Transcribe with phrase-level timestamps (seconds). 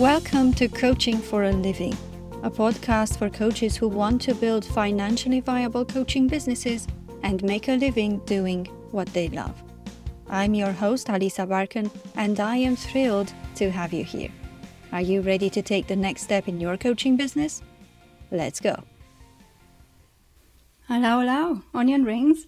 [0.00, 1.92] Welcome to Coaching for a Living,
[2.42, 6.88] a podcast for coaches who want to build financially viable coaching businesses
[7.22, 9.62] and make a living doing what they love.
[10.26, 14.30] I'm your host, Alisa Barkan, and I am thrilled to have you here.
[14.90, 17.60] Are you ready to take the next step in your coaching business?
[18.30, 18.82] Let's go.
[20.88, 22.46] Hello, hello, onion rings.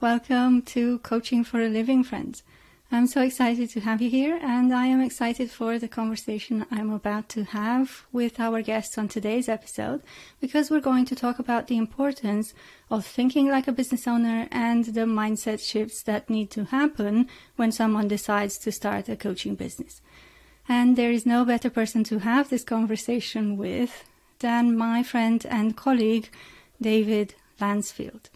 [0.00, 2.42] Welcome to Coaching for a Living, friends.
[2.92, 6.92] I'm so excited to have you here, and I am excited for the conversation I'm
[6.92, 10.02] about to have with our guests on today's episode
[10.40, 12.54] because we're going to talk about the importance
[12.88, 17.72] of thinking like a business owner and the mindset shifts that need to happen when
[17.72, 20.00] someone decides to start a coaching business.
[20.68, 24.04] And there is no better person to have this conversation with
[24.38, 26.30] than my friend and colleague,
[26.80, 28.30] David Lancefield.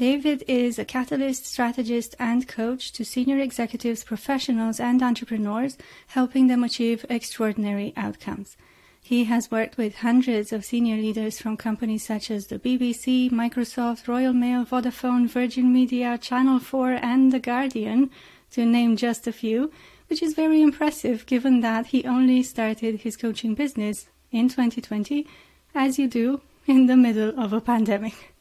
[0.00, 6.64] David is a catalyst, strategist, and coach to senior executives, professionals, and entrepreneurs, helping them
[6.64, 8.56] achieve extraordinary outcomes.
[9.02, 14.08] He has worked with hundreds of senior leaders from companies such as the BBC, Microsoft,
[14.08, 18.08] Royal Mail, Vodafone, Virgin Media, Channel 4, and The Guardian,
[18.52, 19.70] to name just a few,
[20.08, 25.26] which is very impressive given that he only started his coaching business in 2020,
[25.74, 28.32] as you do in the middle of a pandemic.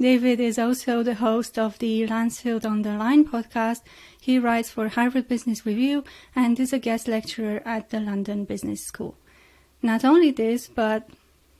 [0.00, 3.80] David is also the host of the Lancefield on the Line podcast.
[4.20, 6.04] He writes for Harvard Business Review
[6.36, 9.16] and is a guest lecturer at the London Business School.
[9.82, 11.10] Not only this, but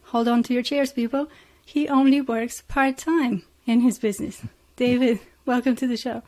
[0.04, 1.28] hold on to your chairs, people.
[1.66, 4.40] He only works part time in his business.
[4.76, 6.22] David, welcome to the show.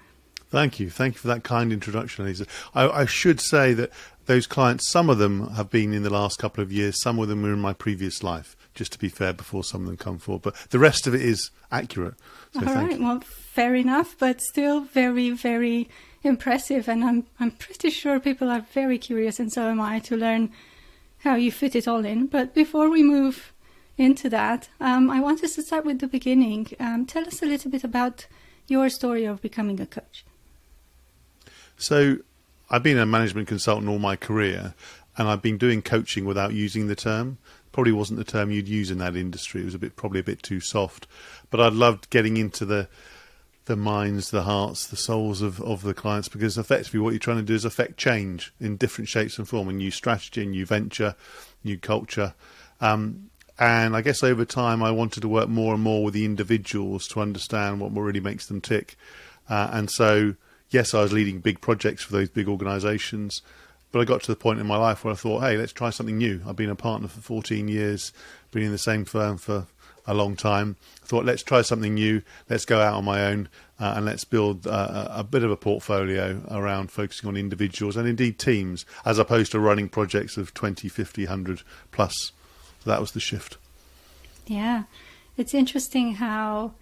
[0.48, 0.90] Thank you.
[0.90, 2.46] Thank you for that kind introduction, Lisa.
[2.74, 3.92] I, I, should say that
[4.26, 7.28] those clients, some of them have been in the last couple of years, some of
[7.28, 10.18] them were in my previous life just to be fair, before some of them come
[10.18, 10.42] forward.
[10.42, 12.14] But the rest of it is accurate.
[12.52, 15.88] So All right, well, fair enough, but still very, very
[16.22, 16.88] impressive.
[16.88, 20.50] And I'm, I'm pretty sure people are very curious, and so am I, to learn
[21.18, 22.26] how you fit it all in.
[22.26, 23.52] But before we move
[23.98, 26.68] into that, um, I want us to start with the beginning.
[26.78, 28.26] Um, tell us a little bit about
[28.66, 30.24] your story of becoming a coach.
[31.76, 32.18] So,
[32.70, 34.74] I've been a management consultant all my career,
[35.18, 37.38] and I've been doing coaching without using the term
[37.72, 39.62] probably wasn't the term you'd use in that industry.
[39.62, 41.06] It was a bit probably a bit too soft.
[41.50, 42.88] But I loved getting into the
[43.66, 47.36] the minds, the hearts, the souls of, of the clients because effectively what you're trying
[47.36, 50.66] to do is affect change in different shapes and form, a new strategy, a new
[50.66, 51.14] venture,
[51.62, 52.34] new culture.
[52.80, 53.30] Um,
[53.60, 57.06] and I guess over time I wanted to work more and more with the individuals
[57.08, 58.96] to understand what really makes them tick.
[59.48, 60.34] Uh, and so,
[60.70, 63.42] yes, I was leading big projects for those big organisations.
[63.92, 65.90] But I got to the point in my life where I thought, hey, let's try
[65.90, 66.40] something new.
[66.46, 68.12] I've been a partner for 14 years,
[68.50, 69.66] been in the same firm for
[70.06, 70.76] a long time.
[71.02, 72.22] I thought, let's try something new.
[72.48, 75.56] Let's go out on my own uh, and let's build uh, a bit of a
[75.56, 80.88] portfolio around focusing on individuals and indeed teams, as opposed to running projects of 20,
[80.88, 82.32] 50, 100 plus.
[82.84, 83.56] So that was the shift.
[84.46, 84.84] Yeah.
[85.36, 86.74] It's interesting how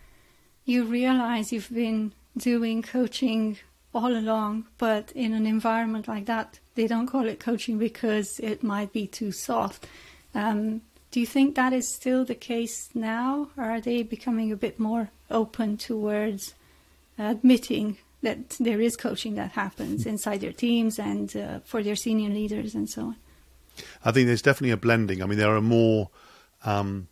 [0.64, 3.58] you realize you've been doing coaching
[3.94, 8.62] all along, but in an environment like that, they don't call it coaching because it
[8.62, 9.84] might be too soft.
[10.32, 14.78] Um, do you think that is still the case now, are they becoming a bit
[14.78, 16.54] more open towards
[17.18, 22.30] admitting that there is coaching that happens inside their teams and uh, for their senior
[22.30, 23.16] leaders and so on?
[24.04, 25.20] I think there's definitely a blending.
[25.20, 26.10] I mean, there are more
[26.64, 27.08] um,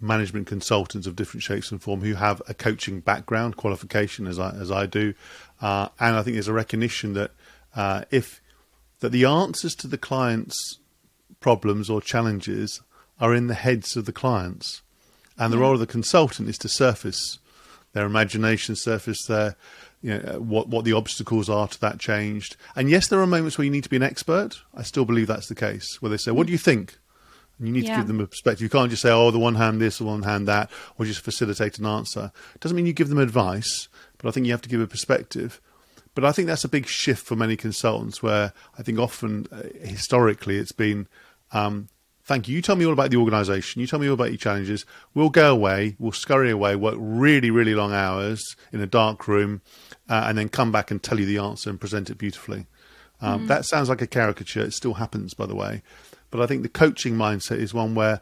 [0.00, 4.50] management consultants of different shapes and form who have a coaching background qualification, as I
[4.50, 5.14] as I do,
[5.60, 7.32] uh, and I think there's a recognition that
[7.74, 8.39] uh, if
[9.00, 10.78] that the answers to the client's
[11.40, 12.80] problems or challenges
[13.18, 14.82] are in the heads of the clients,
[15.38, 15.62] and the hmm.
[15.62, 17.38] role of the consultant is to surface
[17.92, 19.56] their imagination, surface their
[20.02, 22.56] you know what what the obstacles are to that changed.
[22.74, 24.60] And yes, there are moments where you need to be an expert.
[24.74, 26.98] I still believe that's the case, where they say, "What do you think?"
[27.58, 27.96] And you need yeah.
[27.96, 28.62] to give them a perspective.
[28.62, 31.20] You can't just say, "Oh, the one hand this, the one hand that," or just
[31.20, 32.32] facilitate an answer.
[32.54, 34.86] It doesn't mean you give them advice, but I think you have to give a
[34.86, 35.60] perspective.
[36.14, 39.62] But I think that's a big shift for many consultants, where I think often uh,
[39.80, 41.06] historically it's been,
[41.52, 41.88] um,
[42.24, 42.56] "Thank you.
[42.56, 43.80] You tell me all about the organisation.
[43.80, 44.84] You tell me all about your challenges.
[45.14, 45.96] We'll go away.
[45.98, 49.62] We'll scurry away, work really, really long hours in a dark room,
[50.08, 52.66] uh, and then come back and tell you the answer and present it beautifully."
[53.20, 53.48] Um, mm.
[53.48, 54.62] That sounds like a caricature.
[54.62, 55.82] It still happens, by the way.
[56.30, 58.20] But I think the coaching mindset is one where,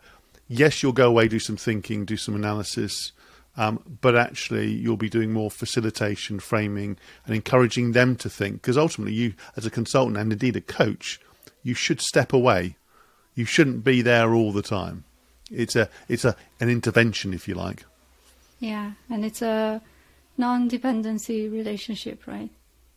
[0.49, 3.12] yes, you'll go away, do some thinking, do some analysis,
[3.58, 6.96] um, but actually, you'll be doing more facilitation, framing,
[7.26, 8.62] and encouraging them to think.
[8.62, 11.20] Because ultimately, you, as a consultant and indeed a coach,
[11.64, 12.76] you should step away.
[13.34, 15.02] You shouldn't be there all the time.
[15.50, 17.84] It's a it's a an intervention, if you like.
[18.60, 19.82] Yeah, and it's a
[20.37, 22.50] non-dependency relationship, right?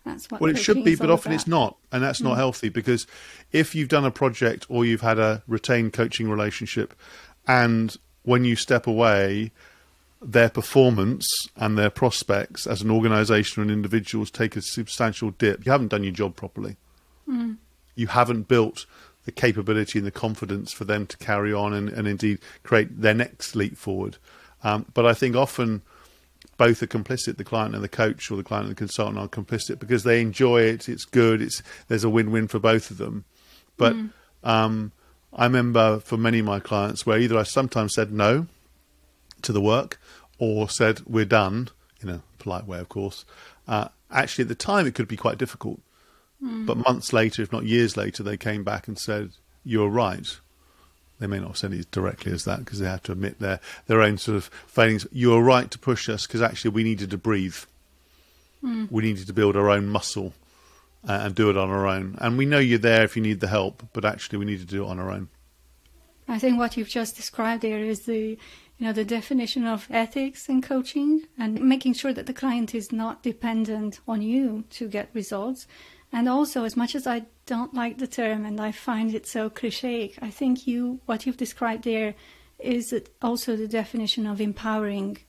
[0.05, 3.05] That's what well, it should be, but often it's not, and that's not healthy because
[3.51, 6.93] if you've done a project or you've had a retained coaching relationship,
[7.47, 9.51] and when you step away,
[10.21, 15.65] their performance and their prospects as an organisation and individuals take a substantial dip.
[15.65, 16.77] You haven't done your job properly.
[17.95, 18.85] You haven't built
[19.25, 23.13] the capability and the confidence for them to carry on and, and indeed create their
[23.13, 24.17] next leap forward.
[24.63, 25.81] Um, but I think often
[26.57, 27.37] both are complicit.
[27.37, 30.21] The client and the coach, or the client and the consultant, are complicit because they
[30.21, 30.87] enjoy it.
[30.87, 31.41] It's good.
[31.41, 33.25] It's there's a win-win for both of them.
[33.77, 33.95] But
[34.43, 34.91] um,
[35.33, 38.47] I remember for many of my clients where either I sometimes said no
[39.43, 39.99] to the work
[40.37, 41.69] or said we're done
[42.01, 43.25] in a polite way, of course.
[43.67, 45.79] Uh, actually, at the time, it could be quite difficult.
[46.41, 49.33] But months later, if not years later, they came back and said,
[49.63, 50.39] "You're right."
[51.19, 53.59] They may not have said it directly as that because they had to admit their
[53.85, 55.05] their own sort of failings.
[55.11, 57.57] You're right to push us because actually we needed to breathe.
[58.89, 60.33] We needed to build our own muscle
[61.07, 62.15] uh, and do it on our own.
[62.19, 64.65] And we know you're there if you need the help, but actually we need to
[64.65, 65.29] do it on our own.
[66.27, 68.37] I think what you've just described there is the
[68.81, 72.91] you know the definition of ethics in coaching and making sure that the client is
[72.91, 75.67] not dependent on you to get results.
[76.11, 79.51] And also as much as I don't like the term and I find it so
[79.51, 82.15] cliche, I think you what you've described there
[82.57, 82.91] is
[83.21, 85.19] also the definition of empowering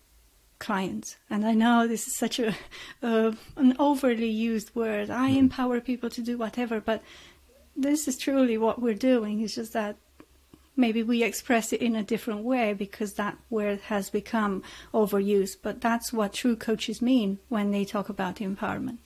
[0.58, 1.16] clients.
[1.28, 2.56] And I know this is such a
[3.02, 5.10] uh, an overly used word.
[5.10, 7.02] I empower people to do whatever, but
[7.76, 9.42] this is truly what we're doing.
[9.42, 9.98] It's just that
[10.76, 15.56] maybe we express it in a different way because that word has become overused.
[15.62, 18.98] But that's what true coaches mean when they talk about empowerment.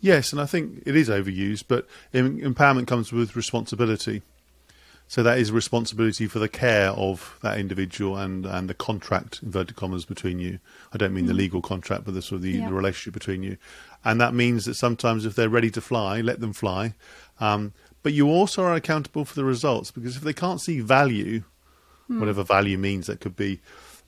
[0.00, 4.22] Yes, and I think it is overused, but empowerment comes with responsibility.
[5.08, 9.76] So that is responsibility for the care of that individual and, and the contract, inverted
[9.76, 10.58] commas, between you.
[10.92, 12.68] I don't mean the legal contract, but the sort of the, Yeah.
[12.68, 13.58] the relationship between you.
[14.04, 16.94] And that means that sometimes if they're ready to fly, let them fly.
[17.40, 21.44] Um, but you also are accountable for the results because if they can't see value,
[22.08, 23.60] whatever value means, that could be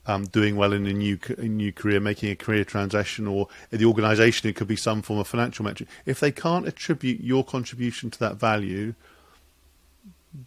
[0.07, 3.79] um, doing well in a new a new career, making a career transaction, or in
[3.79, 5.89] the organisation, it could be some form of financial metric.
[6.05, 8.93] If they can't attribute your contribution to that value,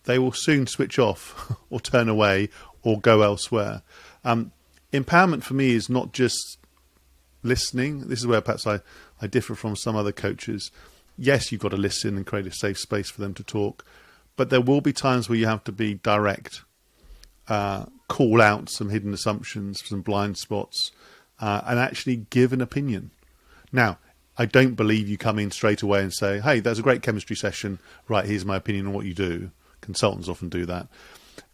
[0.04, 2.50] they will soon switch off or turn away
[2.82, 3.82] or go elsewhere.
[4.24, 4.52] Um,
[4.92, 6.58] empowerment for me is not just
[7.42, 8.08] listening.
[8.08, 8.80] This is where perhaps I,
[9.20, 10.70] I differ from some other coaches.
[11.20, 13.84] Yes, you've got to listen and create a safe space for them to talk,
[14.36, 16.62] but there will be times where you have to be direct,
[17.48, 20.92] uh, call out some hidden assumptions, some blind spots,
[21.40, 23.10] uh, and actually give an opinion.
[23.72, 23.98] Now,
[24.38, 27.34] I don't believe you come in straight away and say, "Hey, that's a great chemistry
[27.34, 27.80] session.
[28.06, 29.50] Right, here's my opinion on what you do."
[29.80, 30.86] Consultants often do that,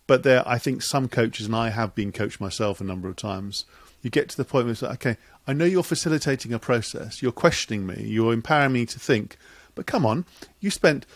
[0.07, 3.17] but there, I think some coaches, and I have been coached myself a number of
[3.17, 3.65] times.
[4.03, 5.17] You get to the point where it's like, "Okay,
[5.47, 7.23] I know you're facilitating a process.
[7.23, 8.05] You're questioning me.
[8.07, 9.39] You're empowering me to think."
[9.75, 10.25] But come on,
[10.61, 11.07] you spent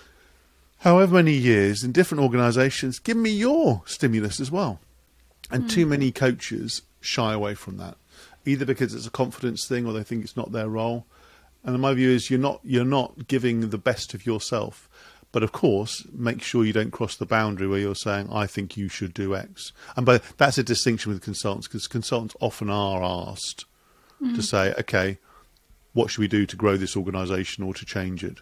[0.79, 2.99] however many years in different organisations.
[2.99, 4.81] Give me your stimulus as well.
[5.51, 5.91] And too hmm.
[5.91, 7.97] many coaches shy away from that,
[8.45, 11.07] either because it's a confidence thing or they think it's not their role.
[11.65, 14.89] And my view is you're not you're not giving the best of yourself.
[15.31, 18.77] But of course, make sure you don't cross the boundary where you're saying, "I think
[18.77, 23.03] you should do X." And but that's a distinction with consultants because consultants often are
[23.03, 23.65] asked
[24.19, 24.35] hmm.
[24.35, 25.19] to say, "Okay,
[25.93, 28.41] what should we do to grow this organisation or to change it?"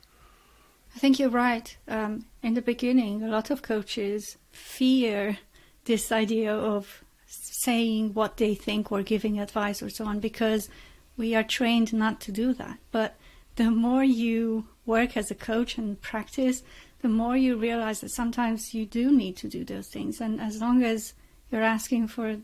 [0.96, 1.76] I think you're right.
[1.86, 5.36] Um, in the beginning, a lot of coaches fear
[5.84, 10.70] this idea of saying what they think or giving advice or so on because
[11.18, 12.78] we are trained not to do that.
[12.92, 13.16] But
[13.56, 16.62] the more you work as a coach and practice,
[17.02, 20.18] the more you realize that sometimes you do need to do those things.
[20.22, 21.12] And as long as
[21.52, 22.38] you're asking for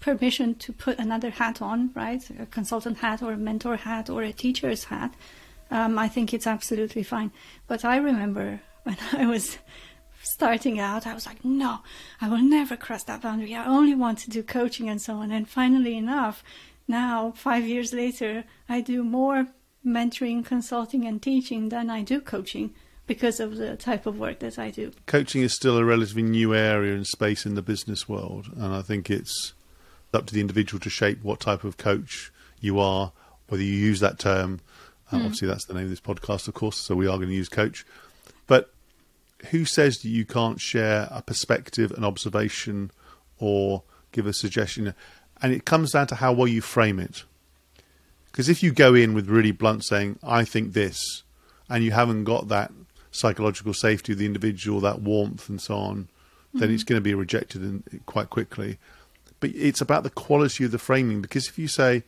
[0.00, 2.22] permission to put another hat on, right?
[2.38, 5.14] A consultant hat or a mentor hat or a teacher's hat,
[5.70, 7.30] um, I think it's absolutely fine.
[7.66, 9.58] But I remember when I was
[10.22, 11.80] starting out, I was like, no,
[12.20, 13.54] I will never cross that boundary.
[13.54, 15.30] I only want to do coaching and so on.
[15.30, 16.42] And finally enough,
[16.88, 19.48] now, five years later, I do more
[19.84, 22.74] mentoring, consulting, and teaching than I do coaching
[23.06, 24.92] because of the type of work that I do.
[25.06, 28.82] coaching is still a relatively new area and space in the business world, and I
[28.82, 29.52] think it's
[30.12, 33.12] up to the individual to shape what type of coach you are,
[33.48, 34.60] whether you use that term.
[35.12, 37.34] Uh, Obviously, that's the name of this podcast, of course, so we are going to
[37.34, 37.86] use coach.
[38.46, 38.70] But
[39.50, 42.90] who says you can't share a perspective, an observation,
[43.38, 43.82] or
[44.12, 44.94] give a suggestion?
[45.42, 47.24] And it comes down to how well you frame it.
[48.26, 51.22] Because if you go in with really blunt saying, I think this,
[51.68, 52.72] and you haven't got that
[53.10, 56.08] psychological safety of the individual, that warmth and so on,
[56.54, 58.78] then it's going to be rejected in, quite quickly.
[59.40, 61.20] But it's about the quality of the framing.
[61.20, 62.02] Because if you say,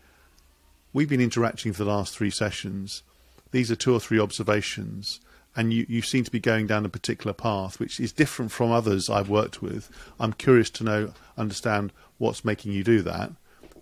[0.92, 3.02] We've been interacting for the last three sessions,
[3.50, 5.20] these are two or three observations,
[5.56, 8.70] and you, you seem to be going down a particular path, which is different from
[8.70, 9.90] others I've worked with.
[10.20, 13.32] I'm curious to know, understand what's making you do that.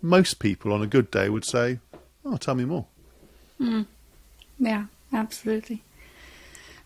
[0.00, 1.80] Most people on a good day would say,
[2.24, 2.86] "Oh, tell me more."
[3.60, 3.86] Mm.
[4.58, 5.82] Yeah, absolutely.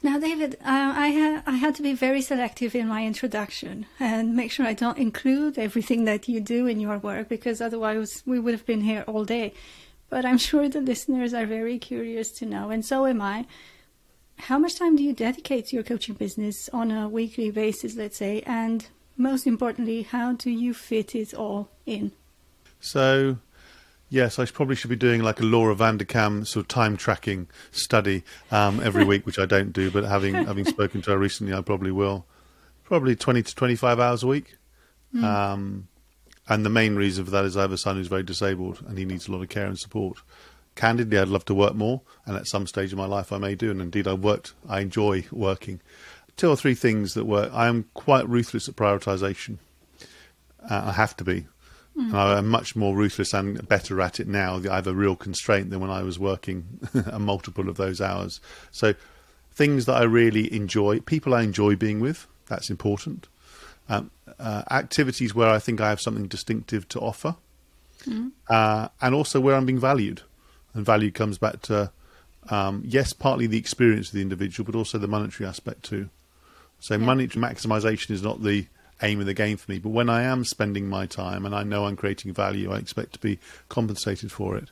[0.03, 4.35] Now, David, uh, I, ha- I had to be very selective in my introduction and
[4.35, 8.39] make sure I don't include everything that you do in your work because otherwise we
[8.39, 9.53] would have been here all day.
[10.11, 13.47] But I'm sure the listeners are very curious to know, and so am I.
[14.39, 18.17] How much time do you dedicate to your coaching business on a weekly basis, let's
[18.17, 18.43] say?
[18.47, 18.87] And
[19.17, 22.13] most importantly, how do you fit it all in?
[22.81, 23.37] So,
[24.13, 28.25] Yes, I probably should be doing like a Laura Vanderkam sort of time tracking study
[28.51, 29.89] um, every week, which I don't do.
[29.89, 32.27] But having having spoken to her recently, I probably will.
[32.83, 34.57] Probably twenty to twenty five hours a week.
[35.15, 35.23] Mm.
[35.23, 35.89] Um,
[36.49, 38.99] and the main reason for that is I have a son who's very disabled and
[38.99, 40.19] he needs a lot of care and support.
[40.75, 43.55] Candidly, I'd love to work more, and at some stage in my life, I may
[43.55, 43.71] do.
[43.71, 44.55] And indeed, I worked.
[44.69, 45.81] I enjoy working.
[46.37, 47.51] Two or three things that work.
[47.53, 49.59] I am quite ruthless at prioritization.
[50.63, 51.47] Uh, I have to be
[51.97, 52.15] Mm.
[52.15, 54.61] I'm much more ruthless and better at it now.
[54.71, 56.81] I have a real constraint than when I was working
[57.11, 58.41] a multiple of those hours.
[58.71, 58.95] So
[59.53, 63.29] things that I really enjoy, people I enjoy being with, that's important.
[63.91, 67.35] Um, uh, activities where I think I have something distinctive to offer,
[68.07, 68.31] mm.
[68.49, 70.23] uh, and also where I'm being valued.
[70.75, 71.91] And value comes back to,
[72.49, 76.09] um, yes, partly the experience of the individual, but also the monetary aspect too.
[76.79, 77.05] So yeah.
[77.05, 78.67] monetary maximization is not the
[79.03, 79.79] aim of the game for me.
[79.79, 83.15] But when I am spending my time and I know I'm creating value, I expect
[83.15, 84.71] to be compensated for it.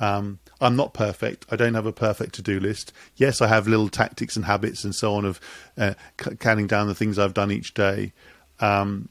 [0.00, 1.46] Um, I'm not perfect.
[1.50, 2.92] I don't have a perfect to do list.
[3.16, 5.40] Yes, I have little tactics and habits and so on of
[5.76, 8.12] uh, c- counting down the things I've done each day.
[8.60, 9.08] Um,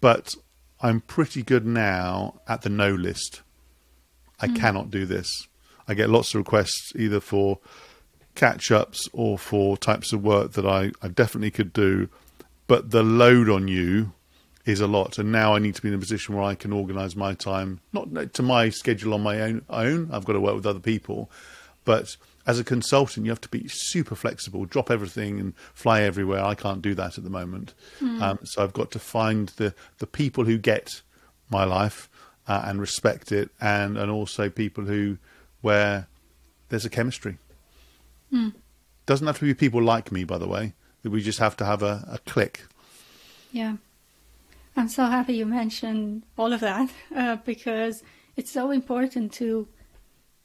[0.00, 0.34] but
[0.80, 3.42] I'm pretty good now at the no list.
[4.40, 4.56] I mm.
[4.56, 5.48] cannot do this.
[5.86, 7.58] I get lots of requests either for
[8.34, 12.08] catch ups or for types of work that I, I definitely could do
[12.68, 14.12] but the load on you
[14.64, 15.18] is a lot.
[15.18, 17.80] And now I need to be in a position where I can organise my time,
[17.92, 19.64] not to my schedule on my own.
[19.68, 20.10] own.
[20.12, 21.30] I've got to work with other people,
[21.84, 22.16] but
[22.48, 26.42] as a consultant, you have to be super flexible, drop everything and fly everywhere.
[26.42, 27.74] I can't do that at the moment.
[28.00, 28.22] Mm.
[28.22, 31.02] Um, so I've got to find the, the people who get
[31.50, 32.08] my life
[32.48, 35.18] uh, and respect it, and, and also people who
[35.60, 36.06] where
[36.70, 37.36] there's a chemistry.
[38.32, 38.54] Mm.
[39.04, 41.66] Doesn't have to be people like me, by the way that we just have to
[41.66, 42.62] have a, a click.
[43.52, 43.76] Yeah.
[44.74, 48.02] I'm so happy you mentioned all of that uh, because
[48.36, 49.68] it's so important to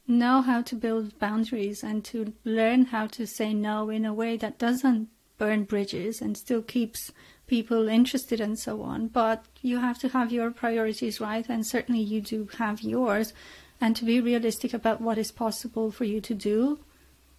[0.06, 4.36] know how to build boundaries and to learn how to say no in a way
[4.36, 5.08] that doesn't
[5.38, 7.12] burn bridges and still keeps
[7.46, 9.08] people interested and so on.
[9.08, 13.32] But you have to have your priorities right, and certainly you do have yours,
[13.80, 16.78] and to be realistic about what is possible for you to do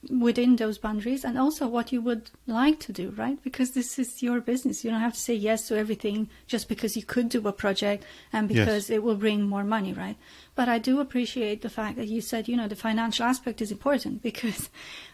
[0.10, 3.42] within those boundaries and also what you would like to do, right?
[3.44, 4.84] Because this is your business.
[4.84, 8.04] You don't have to say yes to everything just because you could do a project
[8.32, 8.98] and because yes.
[8.98, 10.18] it will bring more money, right?
[10.56, 13.72] But I do appreciate the fact that you said, you know, the financial aspect is
[13.72, 14.70] important because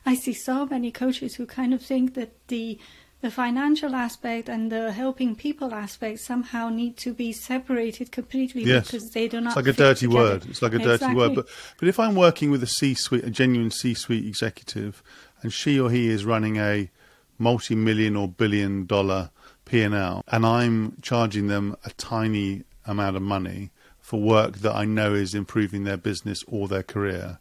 [0.05, 2.79] I see so many coaches who kind of think that the
[3.21, 8.85] the financial aspect and the helping people aspect somehow need to be separated completely yes.
[8.85, 9.51] because they do not.
[9.51, 10.23] It's like a dirty together.
[10.23, 10.45] word.
[10.47, 11.07] It's like a exactly.
[11.07, 11.35] dirty word.
[11.35, 11.47] But
[11.77, 15.03] but if I'm working with a C-suite, a genuine C-suite executive,
[15.41, 16.89] and she or he is running a
[17.37, 19.31] multi-million or billion-dollar
[19.65, 25.13] P&L, and I'm charging them a tiny amount of money for work that I know
[25.13, 27.39] is improving their business or their career,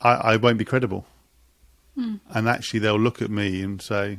[0.00, 1.06] I, I won't be credible.
[1.96, 2.20] Mm.
[2.30, 4.18] And actually, they'll look at me and say,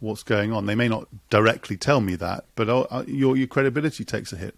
[0.00, 0.66] what's going on.
[0.66, 4.36] They may not directly tell me that, but uh, uh, your your credibility takes a
[4.36, 4.54] hit.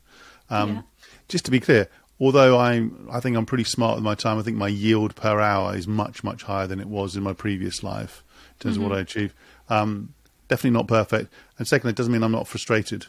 [0.49, 0.83] Um, yeah.
[1.29, 4.39] Just to be clear, although I'm, I think I'm pretty smart with my time.
[4.39, 7.33] I think my yield per hour is much much higher than it was in my
[7.33, 8.85] previous life in terms mm-hmm.
[8.85, 8.99] of what mm-hmm.
[8.99, 9.35] I achieve.
[9.69, 10.15] Um,
[10.49, 13.07] definitely not perfect, and secondly, it doesn't mean I'm not frustrated.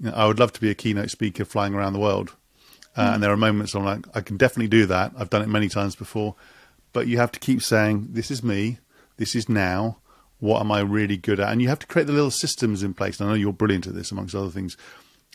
[0.00, 2.34] You know, I would love to be a keynote speaker flying around the world,
[2.96, 3.14] uh, mm-hmm.
[3.14, 5.12] and there are moments I'm like, I can definitely do that.
[5.16, 6.34] I've done it many times before,
[6.92, 8.78] but you have to keep saying, "This is me.
[9.16, 9.98] This is now."
[10.42, 11.52] What am I really good at?
[11.52, 13.20] And you have to create the little systems in place.
[13.20, 14.76] And I know you're brilliant at this, amongst other things.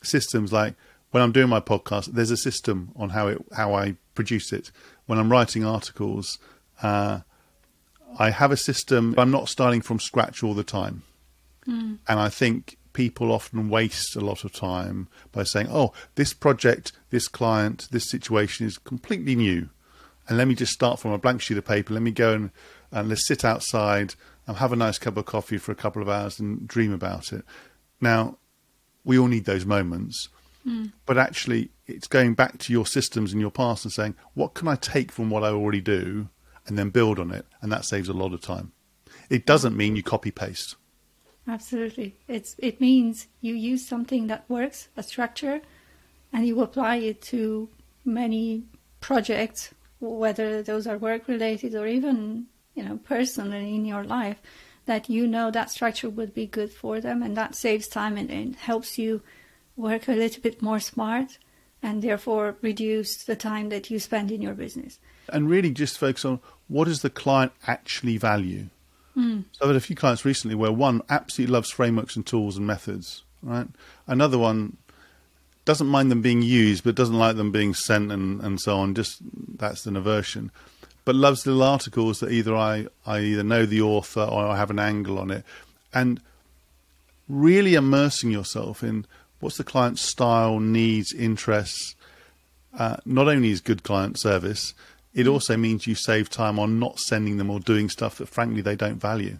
[0.04, 0.74] Systems like
[1.12, 4.70] when I'm doing my podcast, there's a system on how it how I produce it.
[5.06, 6.40] When I'm writing articles,
[6.84, 7.22] uh,
[8.20, 9.16] I have a system.
[9.18, 11.04] I'm not starting from scratch all the time,
[11.66, 12.00] mm.
[12.06, 16.92] and I think people often waste a lot of time by saying, "Oh, this project,
[17.12, 19.70] this client, this situation is completely new."
[20.28, 21.94] And let me just start from a blank sheet of paper.
[21.94, 22.52] Let me go and,
[22.92, 24.16] and let's sit outside
[24.56, 27.44] have a nice cup of coffee for a couple of hours and dream about it.
[28.00, 28.38] Now,
[29.04, 30.30] we all need those moments,
[30.66, 30.92] mm.
[31.06, 34.68] but actually, it's going back to your systems and your past and saying, what can
[34.68, 36.30] I take from what I already do
[36.68, 38.74] and then build on it, and that saves a lot of time.
[39.30, 40.75] It doesn't mean you copy paste.
[41.48, 42.18] Absolutely.
[42.27, 45.62] It's it means you use something that works, a structure,
[46.34, 47.70] and you apply it to
[48.04, 48.63] many
[49.00, 54.38] projects, whether those are work related or even, you know, personally in your life,
[54.86, 58.29] that you know that structure would be good for them and that saves time and,
[58.29, 59.22] and helps you
[59.75, 61.39] work a little bit more smart
[61.81, 65.00] and therefore reduce the time that you spend in your business.
[65.27, 68.67] And really just focus on what does the client actually value?
[69.17, 69.46] Mm.
[69.51, 72.67] So I've had a few clients recently where one absolutely loves frameworks and tools and
[72.67, 73.67] methods, right?
[74.05, 74.77] Another one
[75.65, 78.93] doesn't mind them being used, but doesn't like them being sent and, and so on.
[78.96, 79.19] Just
[79.57, 80.51] that's an aversion.
[81.08, 84.70] But loves little articles that either I, I either know the author or I have
[84.70, 85.46] an angle on it.
[85.94, 86.20] And
[87.30, 89.06] really immersing yourself in
[89.40, 91.96] what's the client's style, needs, interests.
[92.78, 94.74] Uh, not only is good client service,
[95.14, 95.32] it mm.
[95.32, 98.76] also means you save time on not sending them or doing stuff that frankly they
[98.76, 99.40] don't value.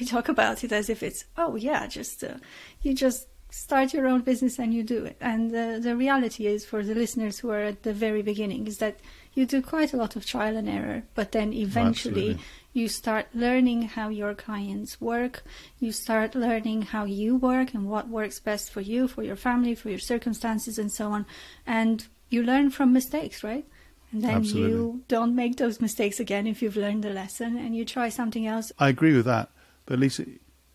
[0.00, 2.38] We talk about it as if it's oh yeah, just uh,
[2.82, 5.16] you just start your own business and you do it.
[5.20, 8.78] And uh, the reality is for the listeners who are at the very beginning is
[8.78, 8.98] that
[9.38, 12.44] you do quite a lot of trial and error, but then eventually Absolutely.
[12.72, 15.44] you start learning how your clients work.
[15.78, 19.76] You start learning how you work and what works best for you, for your family,
[19.76, 21.24] for your circumstances, and so on.
[21.64, 23.64] And you learn from mistakes, right?
[24.10, 24.70] And then Absolutely.
[24.70, 28.44] you don't make those mistakes again if you've learned the lesson and you try something
[28.44, 28.72] else.
[28.76, 29.50] I agree with that.
[29.86, 30.24] But Lisa,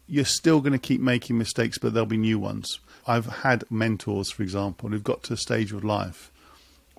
[0.07, 2.79] you're still going to keep making mistakes, but there'll be new ones.
[3.05, 6.31] I've had mentors, for example, who've got to a stage of life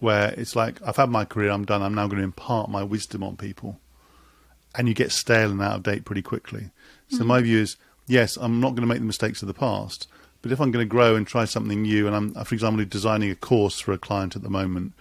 [0.05, 2.83] where it's like, I've had my career, I'm done, I'm now going to impart my
[2.83, 3.81] wisdom on people.
[4.77, 6.71] And you get stale and out of date pretty quickly.
[7.09, 7.27] So mm-hmm.
[7.27, 10.07] my view is, yes, I'm not going to make the mistakes of the past,
[10.43, 13.31] but if I'm going to grow and try something new, and I'm, for example, designing
[13.31, 14.93] a course for a client at the moment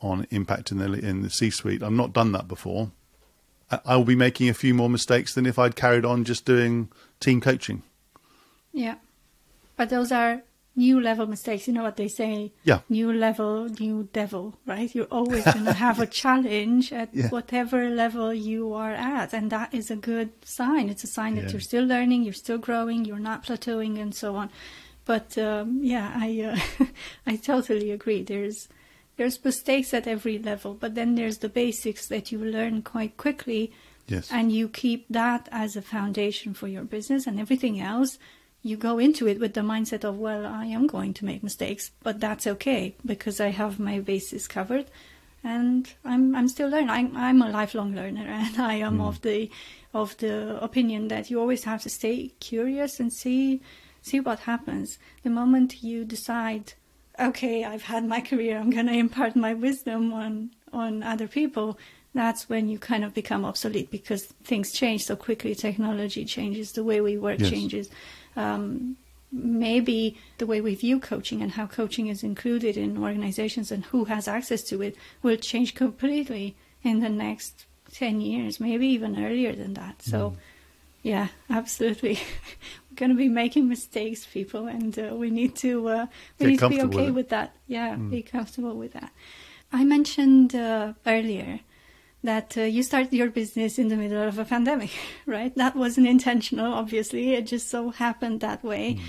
[0.00, 2.90] on impact in the in the C-suite, I've not done that before.
[3.84, 6.88] I will be making a few more mistakes than if I'd carried on just doing
[7.20, 7.82] team coaching.
[8.72, 8.96] Yeah,
[9.76, 10.42] but those are
[10.78, 11.66] new level mistakes.
[11.66, 12.52] You know what they say?
[12.62, 12.80] Yeah.
[12.88, 14.94] New level, new devil, right?
[14.94, 17.28] You're always going to have a challenge at yeah.
[17.28, 19.34] whatever level you are at.
[19.34, 20.88] And that is a good sign.
[20.88, 21.50] It's a sign that yeah.
[21.50, 24.50] you're still learning, you're still growing, you're not plateauing, and so on.
[25.04, 26.86] But um, yeah, I uh,
[27.26, 28.22] I totally agree.
[28.22, 28.68] There's
[29.16, 33.72] there's mistakes at every level, but then there's the basics that you learn quite quickly.
[34.06, 34.30] Yes.
[34.32, 38.18] And you keep that as a foundation for your business and everything else
[38.62, 41.90] you go into it with the mindset of, well, I am going to make mistakes,
[42.02, 44.86] but that's okay because I have my bases covered
[45.44, 46.90] and I'm I'm still learning.
[46.90, 49.08] I'm, I'm a lifelong learner, and I am mm.
[49.08, 49.50] of the
[49.94, 53.60] of the opinion that you always have to stay curious and see
[54.02, 54.98] see what happens.
[55.22, 56.74] The moment you decide,
[57.18, 61.78] okay, I've had my career, I'm going to impart my wisdom on on other people.
[62.14, 65.54] That's when you kind of become obsolete because things change so quickly.
[65.54, 67.50] Technology changes, the way we work yes.
[67.50, 67.90] changes
[68.38, 68.96] um,
[69.30, 74.04] maybe the way we view coaching and how coaching is included in organizations and who
[74.04, 79.52] has access to it will change completely in the next 10 years, maybe even earlier
[79.52, 80.00] than that.
[80.02, 80.36] So, mm.
[81.02, 82.14] yeah, absolutely.
[82.90, 86.06] We're going to be making mistakes, people, and uh, we need to uh,
[86.38, 87.54] we Get need to be okay with, with that.
[87.66, 88.10] Yeah, mm.
[88.10, 89.12] be comfortable with that.
[89.72, 91.60] I mentioned uh, earlier
[92.22, 94.90] that uh, you started your business in the middle of a pandemic,
[95.26, 95.54] right?
[95.56, 97.34] That wasn't intentional, obviously.
[97.34, 98.94] It just so happened that way.
[98.94, 99.00] Mm.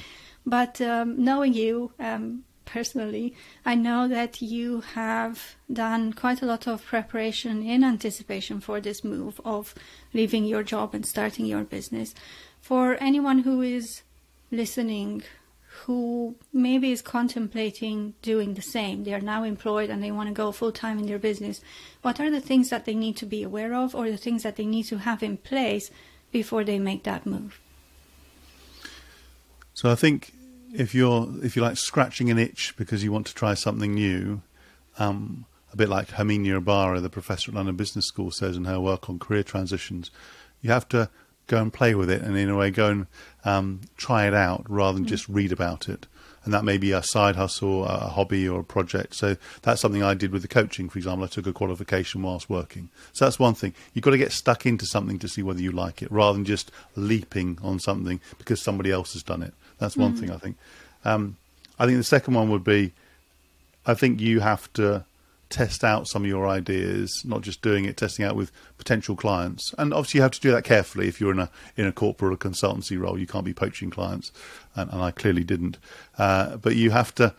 [0.45, 6.67] But um, knowing you um, personally, I know that you have done quite a lot
[6.67, 9.73] of preparation in anticipation for this move of
[10.13, 12.13] leaving your job and starting your business.
[12.61, 14.01] For anyone who is
[14.51, 15.23] listening
[15.85, 19.03] who maybe is contemplating doing the same.
[19.03, 21.61] They are now employed and they want to go full time in their business.
[22.01, 24.55] What are the things that they need to be aware of or the things that
[24.55, 25.89] they need to have in place
[26.31, 27.59] before they make that move?
[29.73, 30.33] So I think
[30.73, 34.41] if you're if you like scratching an itch because you want to try something new,
[34.97, 38.79] um, a bit like Herminia Ibarra, the professor at London Business School, says in her
[38.79, 40.11] work on career transitions,
[40.61, 41.09] you have to
[41.49, 43.07] go and play with it and in a way go and
[43.43, 45.09] um, try it out rather than mm.
[45.09, 46.07] just read about it.
[46.45, 49.15] And that may be a side hustle, a hobby, or a project.
[49.15, 51.25] So that's something I did with the coaching, for example.
[51.25, 52.89] I took a qualification whilst working.
[53.11, 53.73] So that's one thing.
[53.93, 56.45] You've got to get stuck into something to see whether you like it rather than
[56.45, 59.53] just leaping on something because somebody else has done it.
[59.79, 60.19] That's one mm.
[60.19, 60.55] thing I think.
[61.03, 61.35] Um,
[61.77, 62.93] I think the second one would be
[63.85, 65.03] I think you have to
[65.49, 69.73] test out some of your ideas, not just doing it, testing out with potential clients.
[69.77, 71.07] And obviously, you have to do that carefully.
[71.07, 74.31] If you're in a in a corporate or consultancy role, you can't be poaching clients,
[74.75, 75.77] and, and I clearly didn't.
[76.17, 77.33] Uh, but you have to,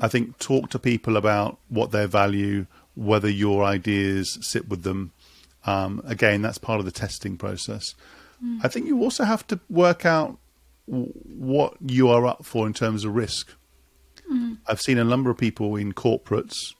[0.00, 5.12] I think, talk to people about what their value, whether your ideas sit with them.
[5.66, 7.94] Um, again, that's part of the testing process.
[8.62, 10.36] I think you also have to work out
[10.86, 13.52] w- what you are up for in terms of risk.
[14.66, 16.74] I've seen a number of people in corporates,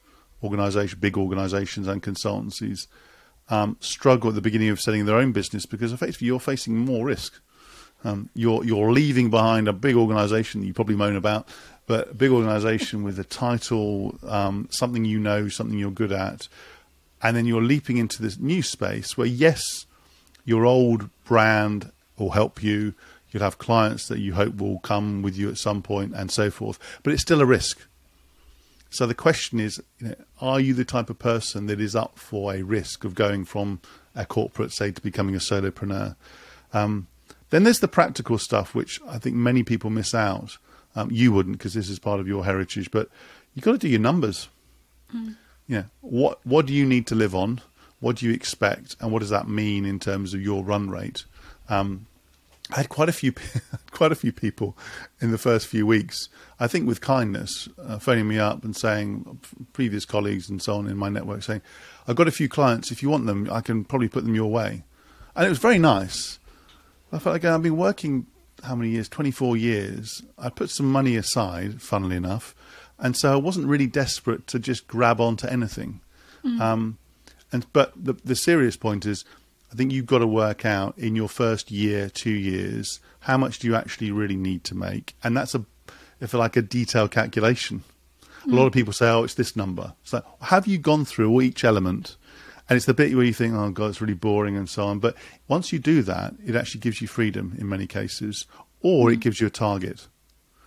[0.44, 2.86] organization, big organizations, and consultancies
[3.48, 7.06] um, struggle at the beginning of setting their own business because effectively you're facing more
[7.06, 7.40] risk.
[8.04, 11.48] Um, you're you're leaving behind a big organisation you probably moan about,
[11.86, 16.48] but a big organisation with a title, um, something you know, something you're good at,
[17.22, 19.86] and then you're leaping into this new space where yes,
[20.44, 22.94] your old brand will help you.
[23.30, 26.50] You'll have clients that you hope will come with you at some point, and so
[26.50, 26.78] forth.
[27.02, 27.80] But it's still a risk.
[28.94, 32.18] So the question is, you know, are you the type of person that is up
[32.18, 33.80] for a risk of going from
[34.14, 36.14] a corporate, say, to becoming a solopreneur?
[36.72, 37.08] Um,
[37.50, 40.58] then there's the practical stuff, which I think many people miss out.
[40.96, 43.08] Um, you wouldn't, because this is part of your heritage, but
[43.54, 44.48] you've got to do your numbers.
[45.66, 47.60] Yeah, what what do you need to live on?
[48.00, 51.24] What do you expect, and what does that mean in terms of your run rate?
[51.68, 52.06] Um,
[52.72, 53.34] I had quite a few,
[53.90, 54.76] quite a few people
[55.20, 56.28] in the first few weeks.
[56.58, 59.40] I think with kindness, uh, phoning me up and saying,
[59.72, 61.62] previous colleagues and so on in my network saying,
[62.08, 62.90] "I've got a few clients.
[62.90, 64.84] If you want them, I can probably put them your way."
[65.36, 66.38] And it was very nice.
[67.12, 68.26] I felt like I've been working
[68.62, 69.08] how many years?
[69.08, 70.22] Twenty four years.
[70.38, 72.54] I put some money aside, funnily enough,
[72.98, 76.00] and so I wasn't really desperate to just grab onto anything.
[76.62, 76.98] Um,
[77.52, 79.24] and but the the serious point is,
[79.74, 83.58] I think you've got to work out in your first year, two years, how much
[83.58, 85.64] do you actually really need to make, and that's a,
[86.20, 87.82] if like, a detailed calculation.
[88.46, 88.78] A lot of hmm.
[88.78, 92.16] people say, "Oh, it's this number." So, have you gone through each element?
[92.68, 95.00] And it's the bit where you think, "Oh God, it's really boring," and so on.
[95.00, 95.16] But
[95.48, 98.46] once you do that, it actually gives you freedom in many cases,
[98.80, 99.20] or it hmm.
[99.22, 100.06] gives you a target.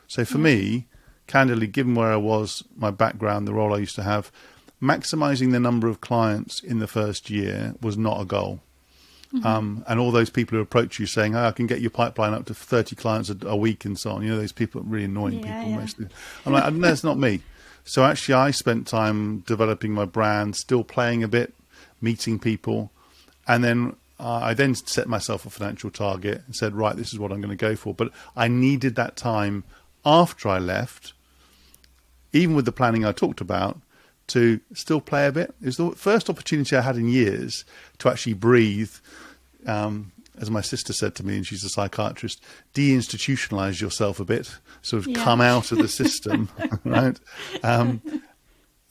[0.07, 0.43] So for hmm.
[0.43, 0.87] me,
[1.27, 4.33] candidly, given where I was, my background, the role I used to have,
[4.81, 8.59] maximizing the number of clients in the first year was not a goal.
[9.43, 12.33] Um, and all those people who approach you saying, oh, I can get your pipeline
[12.33, 14.23] up to 30 clients a, a week and so on.
[14.23, 15.75] You know, those people, are really annoying Yeah, people yeah.
[15.75, 16.07] mostly.
[16.45, 17.41] I'm like, no, that's not me.
[17.83, 21.53] So actually, I spent time developing my brand, still playing a bit,
[22.01, 22.91] meeting people.
[23.47, 27.19] And then uh, I then set myself a financial target and said, right, this is
[27.19, 27.93] what I'm going to go for.
[27.93, 29.63] But I needed that time
[30.05, 31.13] after I left,
[32.33, 33.79] even with the planning I talked about,
[34.27, 35.53] to still play a bit.
[35.61, 37.63] It was the first opportunity I had in years
[37.99, 38.91] to actually breathe.
[39.65, 42.43] Um, as my sister said to me, and she's a psychiatrist,
[42.75, 45.23] deinstitutionalize yourself a bit, sort of Yeah.
[45.23, 46.49] come out of the system,
[46.83, 47.19] right?
[47.63, 48.01] Um,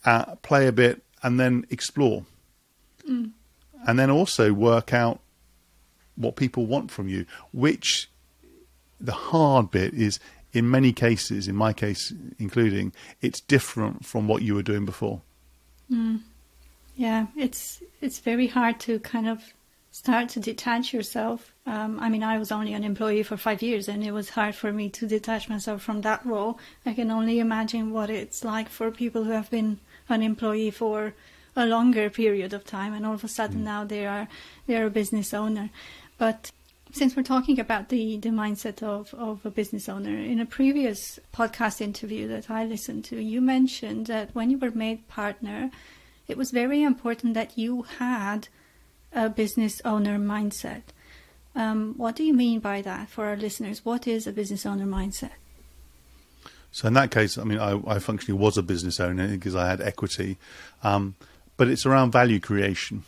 [0.05, 2.25] uh, play a bit, and then explore,
[3.07, 3.33] and
[3.99, 5.20] then also work out
[6.16, 7.27] what people want from you.
[7.53, 8.11] Which
[9.01, 10.18] the hard bit is,
[10.57, 15.21] in many cases, in my case including, it's different from what you were doing before.
[16.97, 19.53] Yeah, it's it's very hard to kind of
[19.90, 21.53] start to detach yourself.
[21.66, 24.55] Um, I mean, I was only an employee for five years, and it was hard
[24.55, 26.59] for me to detach myself from that role.
[26.87, 31.14] I can only imagine what it's like for people who have been an employee for
[31.55, 34.29] a longer period of time, and all of a sudden now they are
[34.66, 35.69] they are a business owner.
[36.19, 36.51] But
[36.97, 41.21] since we're talking about the, the mindset of, of a business owner, in a previous
[41.33, 45.71] podcast interview that I listened to, you mentioned that when you were made partner,
[46.27, 48.49] it was very important that you had
[49.13, 50.83] a business owner mindset.
[51.55, 53.85] Um, what do you mean by that for our listeners?
[53.85, 55.33] What is a business owner mindset?
[56.73, 59.69] So in that case, I mean, I, I functionally was a business owner because I
[59.69, 60.39] had equity,
[60.83, 61.15] um,
[61.59, 63.05] but it's around value creation.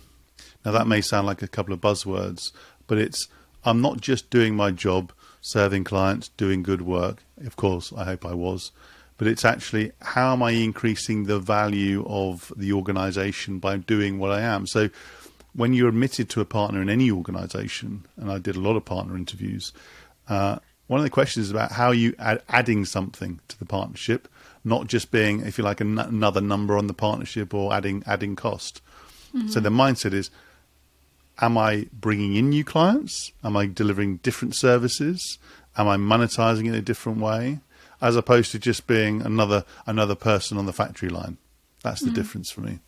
[0.65, 2.53] Now that may sound like a couple of buzzwords,
[2.87, 3.29] but it's
[3.65, 7.23] I'm not just doing my job, serving clients, doing good work.
[7.45, 8.73] Of course, I hope I was,
[9.17, 14.31] but it's actually how am I increasing the value of the organisation by doing what
[14.31, 14.67] I am.
[14.67, 14.91] So
[15.55, 18.85] when you're admitted to a partner in any organisation, and I did a lot of
[18.85, 19.73] partner interviews,
[20.29, 23.67] uh, one of the questions is about how are you add adding something to the
[23.67, 24.29] partnership,
[24.65, 28.37] not just being, if you like, an- another number on the partnership or adding adding
[28.37, 28.81] cost.
[29.51, 30.31] So the mindset is:
[31.41, 33.33] Am I bringing in new clients?
[33.45, 35.39] Am I delivering different services?
[35.77, 37.61] Am I monetizing in a different way,
[38.01, 41.39] as opposed to just being another another person on the factory line?
[41.83, 42.15] That's the mm.
[42.15, 42.81] difference for me.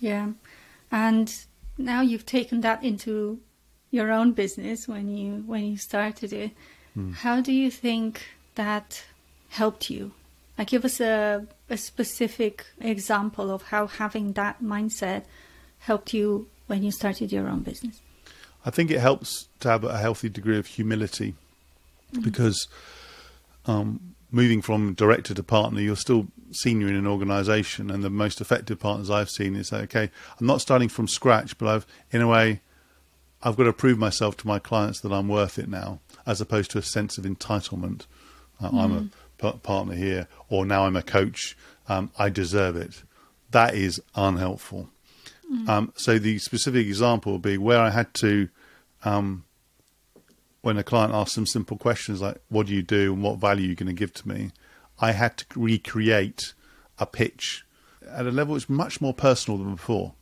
[0.00, 0.32] Yeah.
[0.90, 1.34] And
[1.78, 3.40] now you've taken that into
[3.90, 6.50] your own business when you when you started it.
[6.94, 7.12] Hmm.
[7.12, 9.02] How do you think that
[9.48, 10.12] helped you?
[10.58, 15.24] Like give us a a specific example of how having that mindset
[15.78, 18.00] helped you when you started your own business.
[18.64, 21.34] I think it helps to have a healthy degree of humility
[22.22, 22.68] because
[23.66, 27.90] um, moving from director to partner, you're still senior in an organization.
[27.90, 31.56] And the most effective partners I've seen is that, okay, I'm not starting from scratch,
[31.58, 32.60] but I've, in a way,
[33.42, 36.70] I've got to prove myself to my clients that I'm worth it now, as opposed
[36.72, 38.06] to a sense of entitlement.
[38.60, 38.80] Uh, mm.
[38.80, 41.56] I'm a p- partner here, or now I'm a coach.
[41.88, 43.02] Um, I deserve it.
[43.50, 44.88] That is unhelpful.
[45.52, 45.68] Mm.
[45.68, 48.48] Um, so the specific example would be where I had to,
[49.04, 49.44] um,
[50.62, 53.66] when a client asked some simple questions like, "What do you do and what value
[53.66, 54.52] are you going to give to me?"
[55.00, 56.54] I had to recreate
[56.98, 57.64] a pitch
[58.08, 60.14] at a level that's much more personal than before.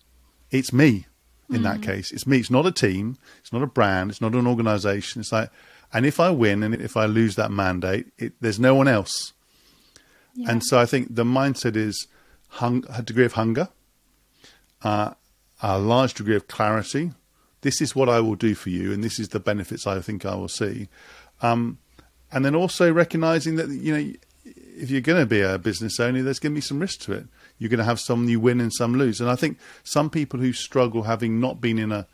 [0.51, 1.07] It's me
[1.51, 1.63] in mm.
[1.65, 2.13] that case.
[2.13, 2.39] It's me.
[2.39, 3.19] It's not a team.
[3.41, 4.11] It's not a brand.
[4.11, 5.21] It's not an organization.
[5.21, 5.51] It's like,
[5.93, 9.33] and if I win and if I lose that mandate, it, there's no one else.
[10.35, 10.51] Yeah.
[10.51, 12.07] And so I think the mindset is
[12.49, 13.69] hung, a degree of hunger,
[14.83, 15.15] uh,
[15.63, 17.13] a large degree of clarity.
[17.63, 20.25] This is what I will do for you, and this is the benefits I think
[20.25, 20.89] I will see.
[21.43, 21.79] Um,
[22.33, 24.13] and then also recognizing that you know
[24.45, 27.13] if you're going to be a business owner, there's going to be some risk to
[27.13, 27.27] it.
[27.59, 29.21] You're going to have some you win and some lose.
[29.21, 32.07] And I think some people who struggle having not been in a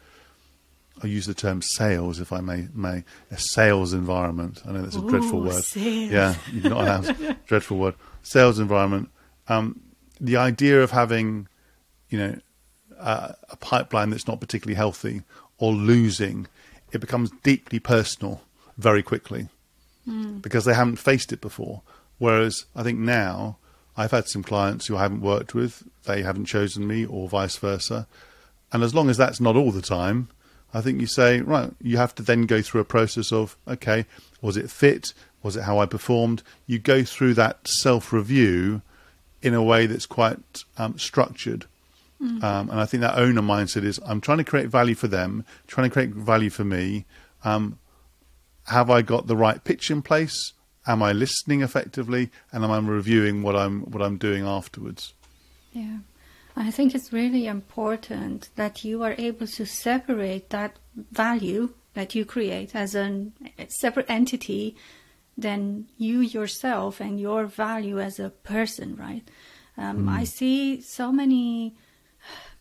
[1.02, 4.62] I use the term sales, if I may, may a sales environment.
[4.66, 5.64] I know that's a Ooh, dreadful word.
[5.64, 6.10] Sales.
[6.10, 7.36] Yeah, not allowed.
[7.46, 7.94] dreadful word.
[8.22, 9.10] Sales environment.
[9.48, 9.80] Um,
[10.20, 11.48] the idea of having,
[12.08, 12.38] you know,
[12.98, 15.22] uh, a pipeline that's not particularly healthy
[15.58, 16.46] or losing,
[16.92, 18.42] it becomes deeply personal
[18.76, 19.48] very quickly
[20.08, 20.40] mm.
[20.42, 21.82] because they haven't faced it before.
[22.18, 23.58] Whereas I think now
[23.96, 27.56] I've had some clients who I haven't worked with, they haven't chosen me, or vice
[27.56, 28.06] versa.
[28.72, 30.28] And as long as that's not all the time,
[30.74, 34.04] I think you say, right, you have to then go through a process of, okay,
[34.42, 35.14] was it fit?
[35.42, 36.42] Was it how I performed?
[36.66, 38.82] You go through that self review
[39.40, 41.66] in a way that's quite um, structured.
[42.22, 42.42] Mm.
[42.42, 45.44] Um, and I think that owner mindset is I'm trying to create value for them,
[45.66, 47.04] trying to create value for me.
[47.44, 47.78] Um,
[48.64, 50.52] have I got the right pitch in place?
[50.86, 52.30] Am I listening effectively?
[52.52, 55.12] And am I reviewing what I'm what I'm doing afterwards?
[55.72, 55.98] Yeah.
[56.56, 60.78] I think it's really important that you are able to separate that
[61.12, 63.26] value that you create as a
[63.68, 64.76] separate entity
[65.36, 69.28] than you yourself and your value as a person, right?
[69.76, 70.10] Um, mm.
[70.10, 71.74] I see so many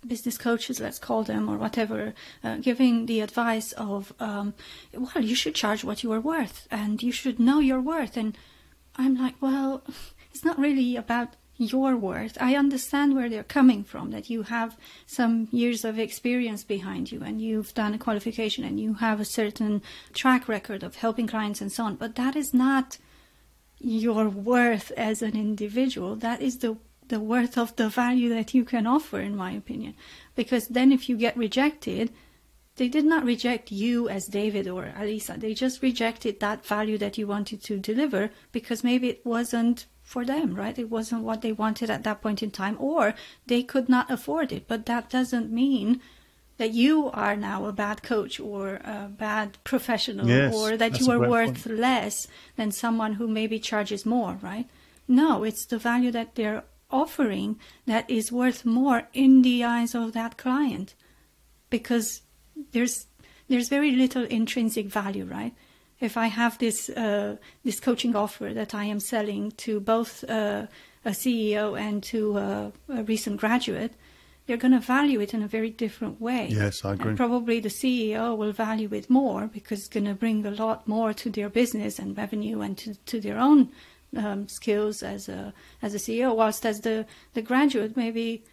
[0.08, 2.14] business coaches, let's call them, or whatever,
[2.44, 4.54] uh, giving the advice of, um,
[4.94, 8.18] well, you should charge what you are worth and you should know your worth.
[8.18, 8.38] And
[8.96, 9.84] I'm like, well,
[10.32, 12.38] it's not really about your worth.
[12.42, 17.24] I understand where they're coming from, that you have some years of experience behind you
[17.24, 19.82] and you've done a qualification and you have a certain
[20.14, 21.96] track record of helping clients and so on.
[21.96, 22.98] But that is not
[23.80, 26.16] your worth as an individual.
[26.16, 26.78] That is the
[27.10, 29.96] the worth of the value that you can offer, in my opinion.
[30.36, 32.12] Because then if you get rejected,
[32.78, 35.40] they did not reject you as David or Alisa.
[35.40, 40.26] They just rejected that value that you wanted to deliver because maybe it wasn't for
[40.26, 40.78] them, right?
[40.78, 43.16] It wasn't what they wanted at that point in time, or
[43.48, 44.68] they could not afford it.
[44.68, 46.02] But that doesn't mean
[46.58, 51.12] that you are now a bad coach or a bad professional yes, or that you
[51.12, 51.80] are worth point.
[51.80, 54.68] less than someone who maybe charges more, right?
[55.08, 60.14] No, it's the value that they're offering that is worth more in the eyes of
[60.14, 60.96] that client
[61.70, 62.22] because
[62.72, 63.08] there's
[63.48, 65.54] there's very little intrinsic value, right?
[66.00, 70.68] if I have this uh, this coaching offer that I am selling to both uh,
[71.04, 73.94] a CEO and to a, a recent graduate,
[74.46, 76.48] they're going to value it in a very different way.
[76.50, 77.10] Yes, I agree.
[77.10, 80.88] And probably the CEO will value it more because it's going to bring a lot
[80.88, 83.70] more to their business and revenue and to, to their own
[84.16, 86.36] um, skills as a as a CEO.
[86.36, 88.44] Whilst as the the graduate maybe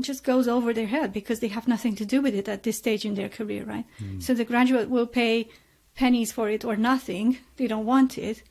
[0.00, 2.78] just goes over their head because they have nothing to do with it at this
[2.78, 3.84] stage in their career, right?
[4.00, 4.22] Mm.
[4.22, 5.48] So the graduate will pay
[5.94, 7.38] pennies for it or nothing.
[7.56, 8.42] They don't want it.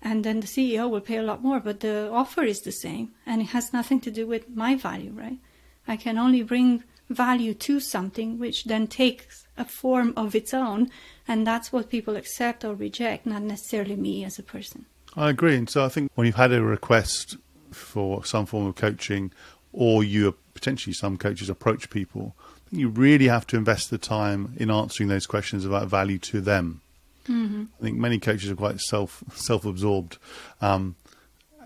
[0.00, 3.12] And then the CEO will pay a lot more, but the offer is the same
[3.26, 5.38] and it has nothing to do with my value, right?
[5.86, 10.90] I can only bring value to something which then takes a form of its own.
[11.26, 14.86] And that's what people accept or reject, not necessarily me as a person.
[15.18, 15.56] I agree.
[15.56, 17.36] And so I think when you've had a request
[17.72, 19.32] for some form of coaching,
[19.72, 22.36] or you potentially some coaches approach people,
[22.70, 26.82] you really have to invest the time in answering those questions about value to them.
[27.28, 27.64] Mm-hmm.
[27.80, 30.18] I think many coaches are quite self self absorbed,
[30.60, 30.94] um,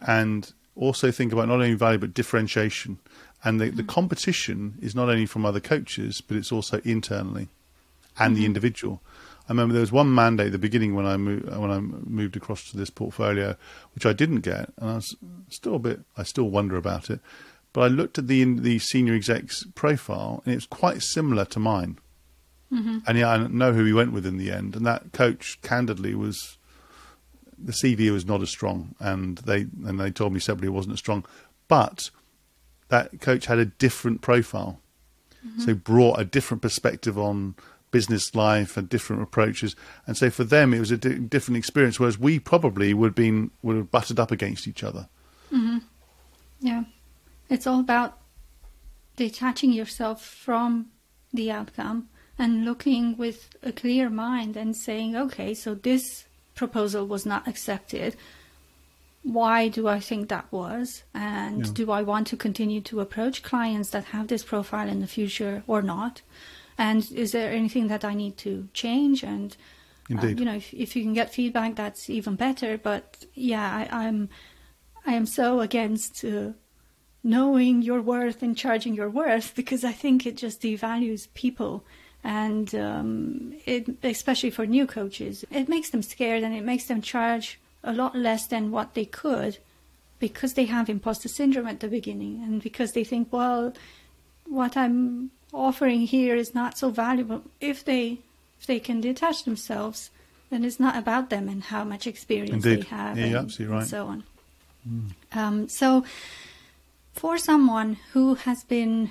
[0.06, 2.98] and also think about not only value but differentiation.
[3.44, 3.76] And the, mm-hmm.
[3.76, 7.48] the competition is not only from other coaches, but it's also internally
[8.18, 8.40] and mm-hmm.
[8.40, 9.02] the individual.
[9.48, 12.36] I remember there was one mandate at the beginning when I moved when I moved
[12.36, 13.56] across to this portfolio,
[13.94, 15.16] which I didn't get, and I was
[15.48, 16.00] still a bit.
[16.16, 17.20] I still wonder about it,
[17.72, 21.98] but I looked at the the senior exec's profile, and it's quite similar to mine.
[22.72, 22.98] Mm-hmm.
[23.06, 24.74] And yeah, I know who he went with in the end.
[24.74, 26.56] And that coach, candidly, was
[27.58, 30.94] the CV was not as strong, and they and they told me separately it wasn't
[30.94, 31.24] as strong,
[31.68, 32.10] but
[32.88, 34.80] that coach had a different profile,
[35.46, 35.62] mm-hmm.
[35.62, 37.54] so brought a different perspective on
[37.92, 39.76] business life and different approaches,
[40.06, 42.00] and so for them it was a di- different experience.
[42.00, 45.08] Whereas we probably would have been would have butted up against each other.
[45.52, 45.78] Mm-hmm.
[46.60, 46.84] Yeah,
[47.48, 48.18] it's all about
[49.16, 50.86] detaching yourself from
[51.32, 56.24] the outcome and looking with a clear mind and saying, okay, so this
[56.54, 58.16] proposal was not accepted.
[59.22, 61.04] Why do I think that was?
[61.14, 61.72] And yeah.
[61.72, 65.62] do I want to continue to approach clients that have this profile in the future
[65.66, 66.22] or not?
[66.82, 69.22] And is there anything that I need to change?
[69.22, 69.56] And
[70.10, 72.76] uh, you know, if, if you can get feedback, that's even better.
[72.76, 74.28] But yeah, I, am
[75.06, 76.50] I am so against uh,
[77.22, 81.84] knowing your worth and charging your worth because I think it just devalues people
[82.24, 87.00] and um, it, especially for new coaches, it makes them scared and it makes them
[87.00, 89.58] charge a lot less than what they could
[90.18, 93.72] because they have imposter syndrome at the beginning and because they think, well,
[94.46, 97.42] what I'm offering here is not so valuable.
[97.60, 98.18] If they
[98.58, 100.10] if they can detach themselves,
[100.50, 102.82] then it's not about them and how much experience Indeed.
[102.82, 103.18] they have.
[103.18, 103.86] Yeah, and, absolutely right.
[103.86, 104.24] So on.
[104.88, 105.10] Mm.
[105.34, 106.04] Um, so,
[107.12, 109.10] for someone who has been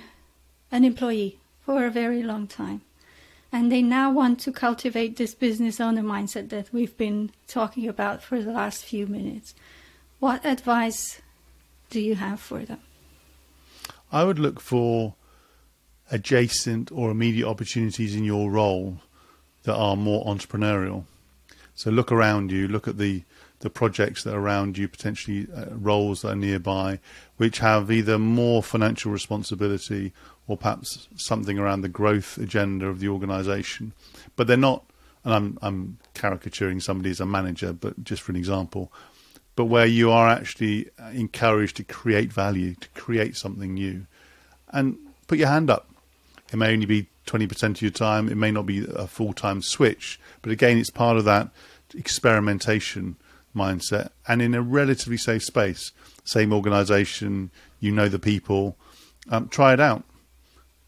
[0.70, 2.82] an employee for a very long time,
[3.52, 8.22] and they now want to cultivate this business owner mindset that we've been talking about
[8.22, 9.54] for the last few minutes.
[10.18, 11.20] What advice
[11.90, 12.80] do you have for them?
[14.10, 15.14] I would look for
[16.10, 18.98] adjacent or immediate opportunities in your role
[19.62, 21.04] that are more entrepreneurial.
[21.74, 23.24] So look around you, look at the
[23.62, 26.98] the projects that are around you, potentially uh, roles that are nearby,
[27.36, 30.12] which have either more financial responsibility
[30.48, 33.92] or perhaps something around the growth agenda of the organisation.
[34.34, 34.84] But they're not,
[35.24, 38.92] and I'm, I'm caricaturing somebody as a manager, but just for an example,
[39.54, 44.06] but where you are actually encouraged to create value, to create something new.
[44.70, 45.88] And put your hand up.
[46.52, 49.62] It may only be 20% of your time, it may not be a full time
[49.62, 51.50] switch, but again, it's part of that
[51.94, 53.16] experimentation
[53.54, 55.92] mindset and in a relatively safe space.
[56.24, 58.76] Same organisation, you know the people,
[59.30, 60.04] um, try it out.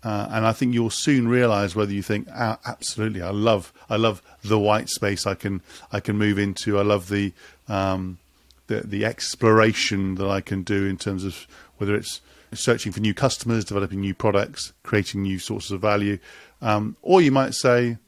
[0.02, 3.96] Uh, and I think you'll soon realise whether you think, ah, absolutely, I love, I
[3.96, 6.78] love the white space I can, I can move into.
[6.78, 7.32] I love the,
[7.68, 8.18] um,
[8.66, 11.46] the, the exploration that I can do in terms of
[11.78, 12.20] whether it's
[12.52, 16.18] searching for new customers, developing new products, creating new sources of value,
[16.62, 17.98] um, or you might say,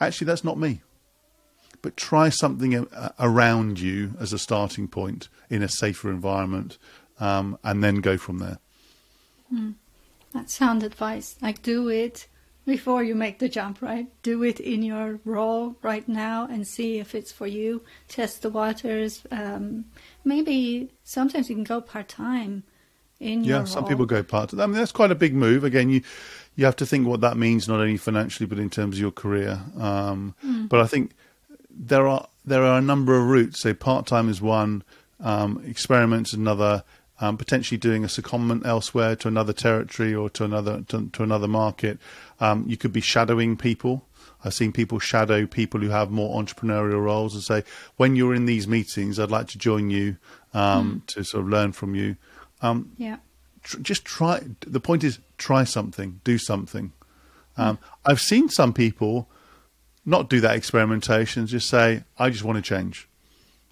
[0.00, 0.80] actually, that's not me.
[1.82, 2.86] But try something
[3.18, 6.78] around you as a starting point in a safer environment,
[7.20, 8.58] um, and then go from there.
[9.52, 9.74] Mm.
[10.32, 11.36] That's sound advice.
[11.40, 12.26] Like do it
[12.66, 14.06] before you make the jump, right?
[14.22, 17.82] Do it in your role right now and see if it's for you.
[18.08, 19.22] Test the waters.
[19.30, 19.86] Um,
[20.24, 22.64] maybe sometimes you can go part time
[23.20, 23.88] in yeah, some role.
[23.88, 24.54] people go part.
[24.54, 25.64] I mean, that's quite a big move.
[25.64, 26.02] Again, you
[26.56, 29.10] you have to think what that means, not only financially but in terms of your
[29.10, 29.60] career.
[29.78, 30.68] Um, mm.
[30.68, 31.12] But I think
[31.70, 33.60] there are there are a number of routes.
[33.60, 34.82] So part time is one,
[35.20, 36.84] um, experiments another,
[37.20, 41.48] um, potentially doing a secondment elsewhere to another territory or to another to, to another
[41.48, 41.98] market.
[42.40, 44.04] Um, you could be shadowing people.
[44.44, 47.64] I've seen people shadow people who have more entrepreneurial roles and say,
[47.96, 50.18] when you're in these meetings, I'd like to join you
[50.52, 51.06] um, mm.
[51.14, 52.16] to sort of learn from you.
[52.60, 53.16] Um, yeah.
[53.62, 54.42] Tr- just try.
[54.60, 56.92] The point is, try something, do something.
[57.56, 57.78] Mm.
[58.04, 59.30] I've seen some people
[60.04, 63.08] not do that experimentation, just say, I just want to change.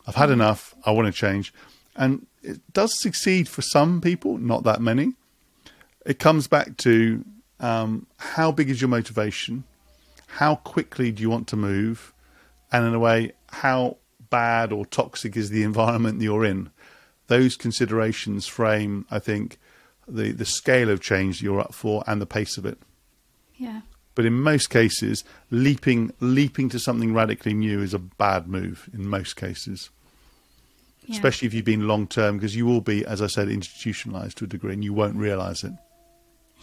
[0.07, 0.35] I've had mm.
[0.35, 0.75] enough.
[0.87, 1.53] I want to change.
[1.97, 5.13] And it does succeed for some people, not that many.
[6.05, 7.25] It comes back to
[7.61, 9.65] um, how big is your motivation?
[10.27, 12.13] How quickly do you want to move?
[12.73, 13.99] And in a way, how
[14.31, 16.71] bad or toxic is the environment you're in?
[17.29, 19.59] Those considerations frame, I think,
[20.09, 22.79] the, the scale of change you're up for and the pace of it.
[23.55, 23.83] Yeah.
[24.15, 29.07] But in most cases, leaping leaping to something radically new is a bad move in
[29.07, 29.91] most cases
[31.07, 31.15] yeah.
[31.17, 34.45] especially if you've been long term, because you will be, as I said, institutionalized to
[34.45, 35.73] a degree, and you won't realize it.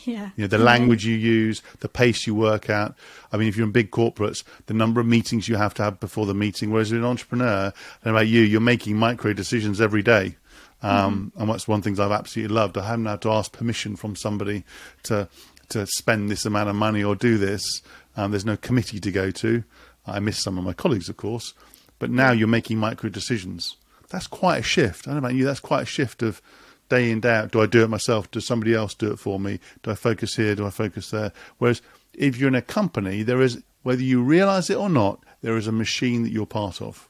[0.05, 0.29] Yeah.
[0.35, 2.93] You know, the language you use, the pace you work at.
[3.31, 5.99] I mean, if you're in big corporates, the number of meetings you have to have
[5.99, 6.71] before the meeting.
[6.71, 10.35] Whereas you're an entrepreneur, and about you, you're making micro decisions every day.
[10.81, 11.41] Um, mm-hmm.
[11.41, 12.77] And that's one of the things I've absolutely loved.
[12.77, 14.63] I haven't had to ask permission from somebody
[15.03, 15.27] to
[15.69, 17.83] to spend this amount of money or do this.
[18.17, 19.63] Um, there's no committee to go to.
[20.07, 21.53] I miss some of my colleagues, of course,
[21.99, 23.75] but now you're making micro decisions
[24.09, 25.07] that's quite a shift.
[25.07, 25.45] I don't know about you.
[25.45, 26.41] That's quite a shift of
[26.89, 27.51] day in day out.
[27.51, 28.29] Do I do it myself?
[28.31, 29.59] Does somebody else do it for me?
[29.83, 30.55] Do I focus here?
[30.55, 31.31] Do I focus there?
[31.59, 31.81] Whereas
[32.13, 35.67] if you're in a company, there is whether you realize it or not, there is
[35.67, 37.09] a machine that you're part of.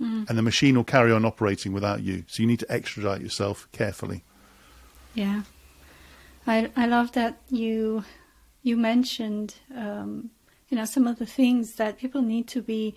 [0.00, 0.26] Mm.
[0.30, 2.24] and the machine will carry on operating without you.
[2.26, 4.24] So you need to extradite yourself carefully.
[5.14, 5.42] Yeah,
[6.46, 8.04] I I love that you
[8.62, 10.30] you mentioned um,
[10.70, 12.94] you know some of the things that people need to be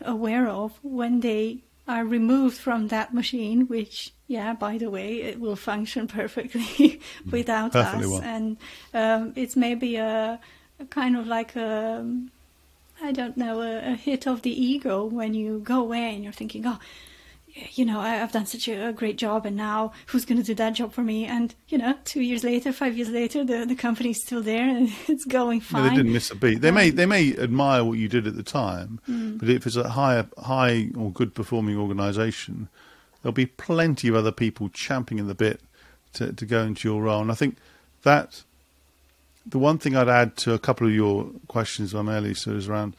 [0.00, 3.66] aware of when they are removed from that machine.
[3.68, 8.22] Which yeah, by the way, it will function perfectly without Perfectly us, well.
[8.22, 8.56] and
[8.94, 10.40] um, it's maybe a,
[10.80, 12.08] a kind of like a
[13.02, 16.32] I don't know a, a hit of the ego when you go away and you're
[16.32, 16.78] thinking, oh
[17.72, 20.54] you know, I- I've done such a, great job, and now who's going to do
[20.56, 21.24] that job for me?
[21.24, 24.90] And you know, two years later, five years later, the the company's still there and
[25.08, 25.88] it's going No, fine.
[25.90, 26.60] they didn't miss a beat.
[26.60, 29.38] They may they may admire what you did at the time, Mm.
[29.38, 32.68] but if it's a high high or good performing organisation,
[33.22, 35.60] there'll be plenty of other people champing at the bit
[36.14, 37.22] to to go into your role.
[37.22, 37.56] And I think
[38.02, 38.42] that
[39.46, 42.94] the one thing I'd add to a couple of your questions on Alisa is around.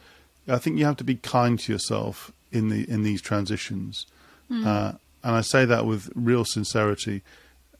[0.47, 4.05] I think you have to be kind to yourself in the in these transitions,
[4.51, 4.93] uh,
[5.23, 7.21] and I say that with real sincerity.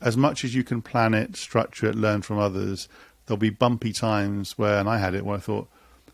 [0.01, 2.87] As much as you can plan it, structure it, learn from others,
[3.25, 5.67] there'll be bumpy times where, and I had it where I thought,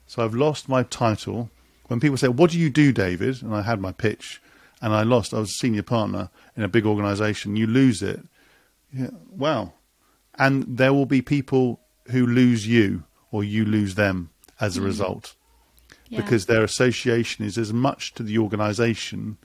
[0.08, 1.49] so I've lost my title.
[1.88, 4.41] When people say, "What do you do, David?" and I had my pitch,
[4.82, 5.34] and I lost.
[5.34, 7.56] I was a senior partner in a big organisation.
[7.56, 8.22] You lose it.
[8.93, 9.74] Yeah, wow.
[10.36, 11.80] And there will be people
[12.12, 14.30] who lose you, or you lose them
[14.60, 15.36] as a result
[16.10, 16.22] Yeah.
[16.22, 19.38] because their association is as much to the organisation,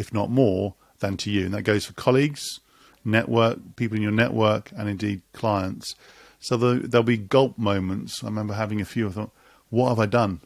[0.00, 1.44] if not more, than to you.
[1.44, 2.60] And that goes for colleagues,
[3.04, 5.94] network, people in your network, and indeed clients.
[6.38, 8.22] So there, there'll be gulp moments.
[8.22, 9.08] I remember having a few.
[9.08, 9.32] I thought,
[9.68, 10.40] what have I done?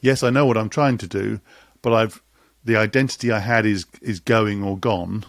[0.00, 1.40] Yes, I know what I'm trying to do,
[1.82, 2.22] but I've
[2.64, 5.24] the identity I had is is going or gone,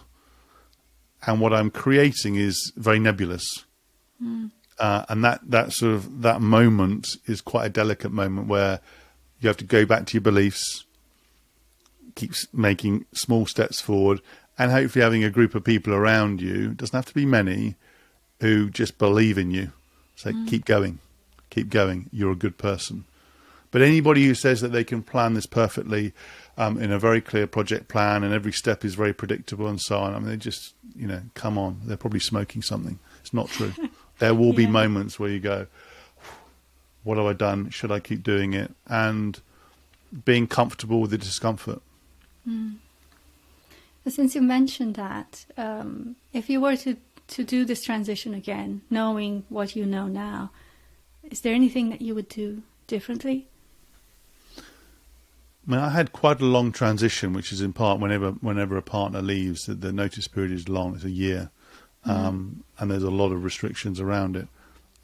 [1.26, 3.44] and what I'm creating is very nebulous.
[4.78, 8.80] Uh, and that, that sort of that moment is quite a delicate moment where
[9.40, 10.84] you have to go back to your beliefs,
[12.14, 14.20] keep s- making small steps forward,
[14.58, 16.68] and hopefully having a group of people around you.
[16.74, 17.74] Doesn't have to be many
[18.40, 19.72] who just believe in you.
[20.16, 20.98] Say, keep going,
[21.50, 22.08] keep going.
[22.12, 23.04] You're a good person.
[23.70, 26.12] But anybody who says that they can plan this perfectly
[26.58, 29.98] um, in a very clear project plan and every step is very predictable and so
[29.98, 31.80] on, I mean, they just, you know, come on.
[31.84, 32.98] They're probably smoking something.
[33.22, 33.72] It's not true.
[34.18, 34.70] there will be Yeah.
[34.70, 35.66] moments where you go,
[37.04, 37.70] what have I done?
[37.70, 38.72] Should I keep doing it?
[38.86, 39.40] And
[40.26, 41.80] being comfortable with the discomfort.
[42.46, 46.96] But since you mentioned that, um, if you were to,
[47.28, 50.50] to do this transition again, knowing what you know now,
[51.22, 53.46] is there anything that you would do differently?
[54.58, 58.82] I mean, I had quite a long transition, which is in part whenever whenever a
[58.82, 61.50] partner leaves, the, the notice period is long; it's a year,
[62.04, 64.48] um, and there's a lot of restrictions around it.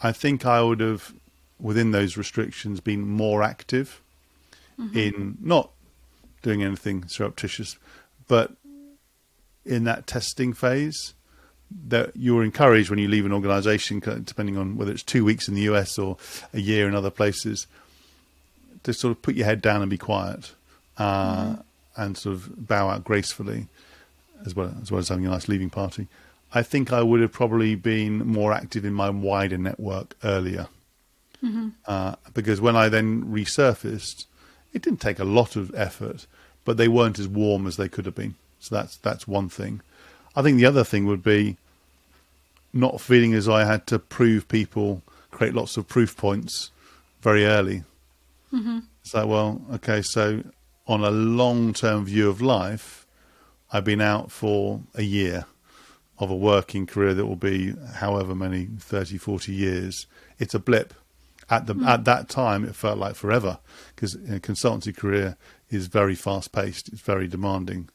[0.03, 1.15] I think I would have,
[1.61, 4.03] within those restrictions, been more active
[4.95, 5.71] in not
[6.49, 7.77] doing anything surreptitious,
[8.27, 8.53] but
[9.65, 11.15] in that testing phase.
[11.89, 15.55] That you're encouraged when you leave an organisation, depending on whether it's two weeks in
[15.55, 16.17] the US or
[16.55, 17.67] a year in other places,
[18.85, 20.53] to sort of put your head down and be quiet,
[20.97, 21.57] uh,
[21.95, 23.67] and sort of bow out gracefully,
[24.47, 26.09] as well as well as having a nice leaving party.
[26.55, 30.69] I think I would have probably been more active in my wider network earlier,
[31.85, 34.25] uh, because when I then resurfaced,
[34.73, 36.27] it didn't take a lot of effort,
[36.69, 38.35] but they weren't as warm as they could have been.
[38.61, 39.81] So that's that's one thing.
[40.37, 41.57] I think the other thing would be
[42.75, 45.01] not feeling as I had to prove people,
[45.31, 46.71] create lots of proof points
[47.23, 47.85] very early.
[48.53, 48.81] Mm-hmm.
[49.01, 50.45] It's like, well, okay, so
[50.87, 53.07] on a long term view of life,
[53.73, 55.47] I've been out for a year
[56.19, 60.07] of a working career that will be however many 30, 40 years.
[60.39, 60.93] It's a blip.
[61.49, 61.89] At the hmm.
[61.89, 63.59] at that time, it felt like forever
[63.95, 65.39] because in a consultancy career
[65.71, 66.89] is very fast paced.
[66.89, 67.89] It's very demanding.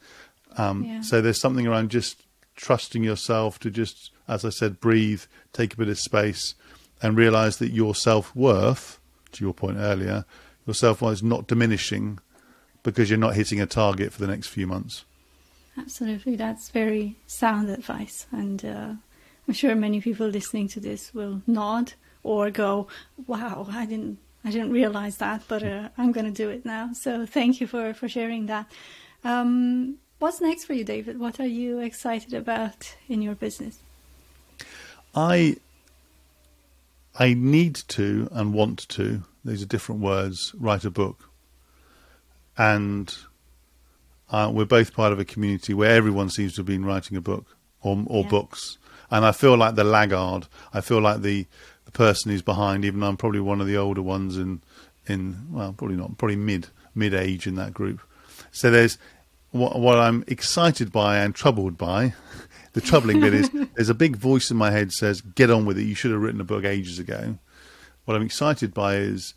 [0.58, 1.02] Um, Yeah.
[1.02, 2.24] So there's something around just
[2.56, 6.56] trusting yourself to just, as I said, breathe, take a bit of space,
[7.02, 9.00] and realize that your self worth,
[9.34, 10.26] to your point earlier,
[10.66, 12.20] your self worth is not diminishing
[12.84, 15.06] because you're not hitting a target for the next few months.
[15.78, 18.94] Absolutely, that's very sound advice, and uh,
[19.48, 22.88] I'm sure many people listening to this will nod or go,
[23.26, 26.92] "Wow, I didn't, I didn't realize that, but uh, I'm going to do it now."
[26.94, 28.72] So, thank you for for sharing that.
[29.24, 31.20] Um, what's next for you, David?
[31.20, 33.80] What are you excited about in your business?
[35.16, 35.58] I
[37.18, 41.30] I need to and want to, these are different words, write a book.
[42.58, 43.16] And
[44.32, 47.22] uh, we're both part of a community where everyone seems to have been writing a
[47.22, 48.30] book or, or Yeah.
[48.30, 48.78] books.
[49.12, 50.48] And I feel like the laggard.
[50.74, 51.46] I feel like the, the
[51.94, 54.62] person who's behind, even though I'm probably one of the older ones in,
[55.08, 58.02] in well, probably not, probably mid mid age in that group.
[58.52, 58.98] So there's
[59.52, 62.14] what, what I'm excited by and troubled by.
[62.74, 65.78] The troubling bit is there's a big voice in my head says, "Get on with
[65.78, 65.84] it.
[65.84, 67.38] You should have written a book ages ago."
[68.06, 69.36] What I'm excited by is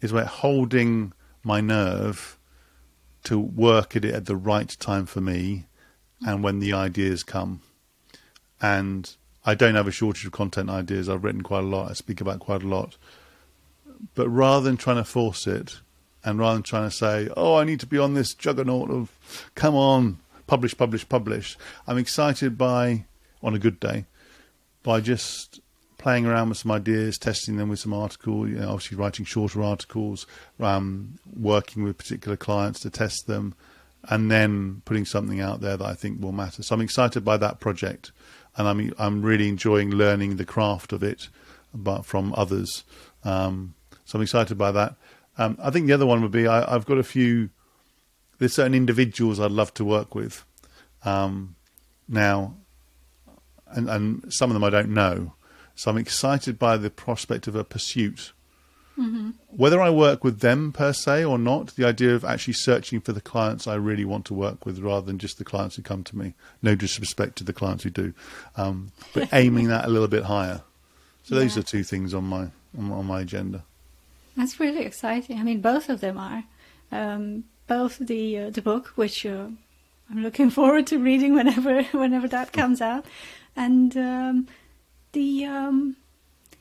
[0.00, 1.12] is about holding
[1.44, 2.36] my nerve
[3.22, 5.66] to work at it at the right time for me,
[6.26, 7.62] and when the ideas come.
[8.60, 9.14] And
[9.44, 11.08] I don't have a shortage of content ideas.
[11.08, 11.90] I've written quite a lot.
[11.90, 12.96] I speak about quite a lot.
[14.14, 15.80] But rather than trying to force it,
[16.24, 19.10] and rather than trying to say, "Oh, I need to be on this juggernaut of,
[19.54, 23.04] come on, publish, publish, publish," I'm excited by,
[23.42, 24.06] on a good day,
[24.82, 25.60] by just
[25.98, 28.48] playing around with some ideas, testing them with some articles.
[28.50, 30.26] You know, obviously, writing shorter articles,
[30.60, 33.54] um, working with particular clients to test them,
[34.04, 36.62] and then putting something out there that I think will matter.
[36.62, 38.12] So I'm excited by that project,
[38.56, 41.28] and I'm I'm really enjoying learning the craft of it,
[41.72, 42.84] but from others.
[43.24, 43.74] Um,
[44.04, 44.96] so I'm excited by that.
[45.38, 47.50] Um, I think the other one would be I, have got a few.
[48.38, 50.44] There's certain individuals I'd love to work with.
[51.04, 51.56] Um,
[52.08, 52.54] now,
[53.68, 55.34] and, and some of them I don't know.
[55.74, 58.32] So I'm excited by the prospect of a pursuit.
[58.98, 59.30] Mm-hmm.
[59.48, 63.12] Whether I work with them per se or not, the idea of actually searching for
[63.12, 66.04] the clients I really want to work with rather than just the clients who come
[66.04, 66.34] to me.
[66.62, 68.14] No disrespect to the clients who do,
[68.56, 70.62] um, but aiming that a little bit higher.
[71.24, 71.40] So yeah.
[71.40, 73.64] those are two things on my on, on my agenda.
[74.36, 75.38] That's really exciting.
[75.38, 76.44] I mean, both of them are.
[76.92, 79.48] Um, both the uh, the book, which uh,
[80.10, 83.06] I'm looking forward to reading whenever whenever that comes out,
[83.56, 84.46] and um,
[85.12, 85.96] the um,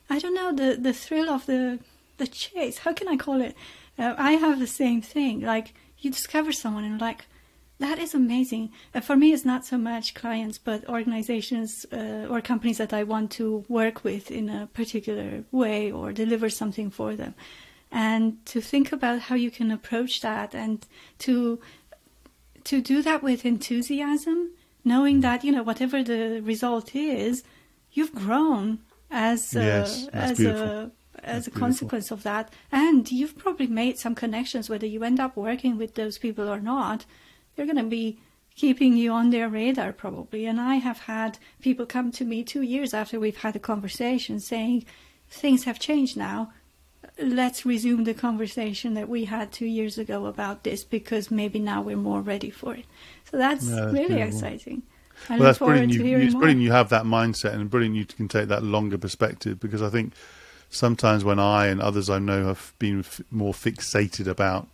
[0.10, 1.80] I don't know the the thrill of the
[2.24, 2.80] the chase.
[2.80, 3.55] How can I call it?
[3.97, 5.41] Uh, I have the same thing.
[5.41, 7.26] Like you discover someone and like
[7.80, 8.71] that is amazing.
[8.95, 13.03] Uh, for me, it's not so much clients, but organizations uh, or companies that I
[13.03, 17.34] want to work with in a particular way or deliver something for them.
[17.91, 20.86] And to think about how you can approach that and
[21.19, 21.59] to
[22.63, 24.51] to do that with enthusiasm,
[24.86, 27.43] knowing that you know whatever the result is,
[27.91, 28.80] you've grown
[29.11, 30.67] as yes, a, as beautiful.
[30.67, 30.91] a
[31.24, 34.69] as a consequence of that, and you've probably made some connections.
[34.69, 37.05] Whether you end up working with those people or not,
[37.55, 38.19] they're going to be
[38.55, 40.45] keeping you on their radar probably.
[40.45, 44.39] And I have had people come to me two years after we've had a conversation
[44.39, 44.86] saying
[45.30, 46.53] things have changed now.
[47.19, 51.82] Let's resume the conversation that we had two years ago about this because maybe now
[51.82, 52.86] we're more ready for it.
[53.30, 54.38] So that's, yeah, that's really beautiful.
[54.38, 54.84] exciting.
[55.30, 55.93] I well, that's brilliant.
[55.93, 56.41] You, it's more.
[56.41, 59.89] brilliant you have that mindset, and brilliant you can take that longer perspective because I
[59.89, 60.13] think
[60.74, 64.67] sometimes when I and others I know have been f- more fixated about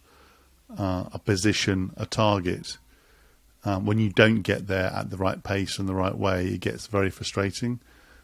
[0.77, 2.77] uh, a position, a target,
[3.65, 6.61] um, when you don't get there at the right pace and the right way, it
[6.61, 7.79] gets very frustrating.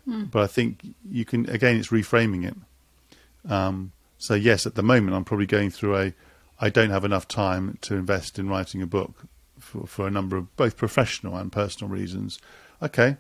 [0.07, 0.32] Mm.
[0.32, 3.51] But I think you can again, it's reframing it.
[3.51, 6.13] Um, so yes, at the moment, I'm probably going through a.
[6.59, 9.26] I don't have enough time to invest in writing a book
[9.59, 12.39] for, for a number of both professional and personal reasons.
[12.82, 13.17] Okay,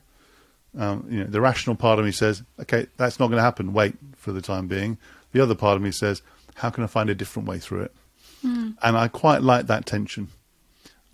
[0.77, 3.73] um, you know, the rational part of me says, okay, that's not going to happen.
[3.73, 4.97] Wait for the time being.
[5.31, 6.21] The other part of me says,
[6.55, 7.95] how can I find a different way through it?
[8.43, 8.75] Mm.
[8.81, 10.29] And I quite like that tension.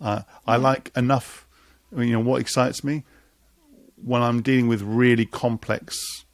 [0.00, 1.46] Uh, I like enough.
[1.92, 3.04] I mean, you know, what excites me
[4.04, 6.24] when I'm dealing with really complex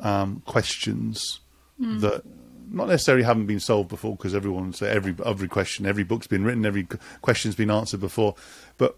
[0.00, 1.40] um, questions
[1.80, 2.00] mm.
[2.00, 2.24] that
[2.72, 6.44] not necessarily haven't been solved before because everyone everyone's every every question, every book's been
[6.44, 6.86] written, every
[7.20, 8.34] question's been answered before.
[8.78, 8.96] But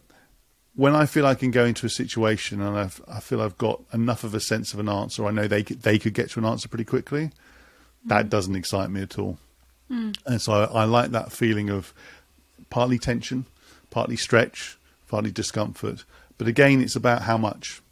[0.75, 3.83] when I feel I can go into a situation and I've, I feel I've got
[3.93, 6.41] enough of a sense of an answer, I know they could, they could get to
[6.41, 7.27] an answer pretty quickly.
[7.27, 7.33] Mm.
[8.07, 9.39] That doesn't excite me at all.
[9.91, 10.17] Mm.
[10.25, 11.93] And so I, I like that feeling of
[12.71, 13.45] partly tension,
[13.91, 16.05] partly stretch, partly discomfort.
[16.39, 17.83] But again, it's about how much.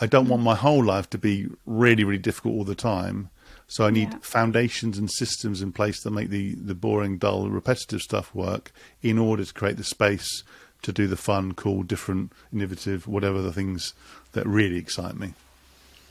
[0.00, 0.30] I don't mm.
[0.30, 3.28] want my whole life to be really, really difficult all the time.
[3.66, 4.18] So I need yeah.
[4.22, 9.18] foundations and systems in place that make the, the boring, dull, repetitive stuff work in
[9.18, 10.42] order to create the space
[10.82, 13.94] to do the fun, cool, different, innovative, whatever the things
[14.32, 15.34] that really excite me.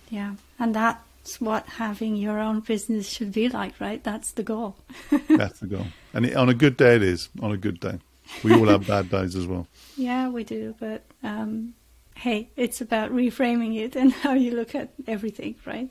[0.09, 4.03] Yeah, and that's what having your own business should be like, right?
[4.03, 4.78] That's the goal.
[5.30, 5.88] that's the goal.
[6.13, 7.30] And it, on a good day, it is.
[7.41, 7.99] On a good day.
[8.43, 9.68] We all have bad days as well.
[9.99, 10.76] Yeah, we do.
[10.80, 11.74] But um,
[12.13, 15.89] hey, it's about reframing it and how you look at everything, right?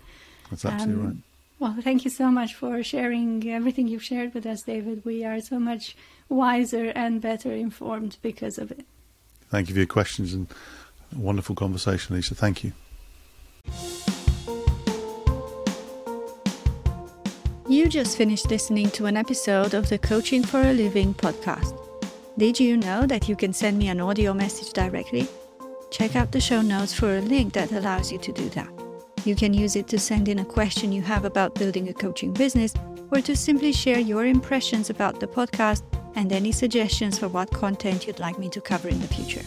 [0.48, 1.16] That's absolutely um, right.
[1.58, 5.04] Well, thank you so much for sharing everything you've shared with us, David.
[5.04, 5.96] We are so much
[6.28, 8.84] wiser and better informed because of it.
[9.48, 10.48] Thank you for your questions and
[11.14, 12.34] wonderful conversation, Lisa.
[12.34, 12.72] Thank you.
[17.68, 21.76] You just finished listening to an episode of the Coaching for a Living podcast.
[22.38, 25.26] Did you know that you can send me an audio message directly?
[25.90, 28.75] Check out the show notes for a link that allows you to do that.
[29.26, 32.32] You can use it to send in a question you have about building a coaching
[32.32, 32.72] business
[33.10, 35.82] or to simply share your impressions about the podcast
[36.14, 39.42] and any suggestions for what content you'd like me to cover in the future.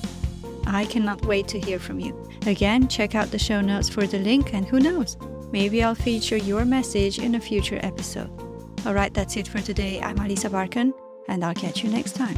[0.67, 2.29] I cannot wait to hear from you.
[2.45, 5.15] Again, check out the show notes for the link, and who knows,
[5.49, 8.29] maybe I'll feature your message in a future episode.
[8.85, 10.01] Alright, that's it for today.
[10.01, 10.91] I'm Alisa Barkan,
[11.29, 12.37] and I'll catch you next time.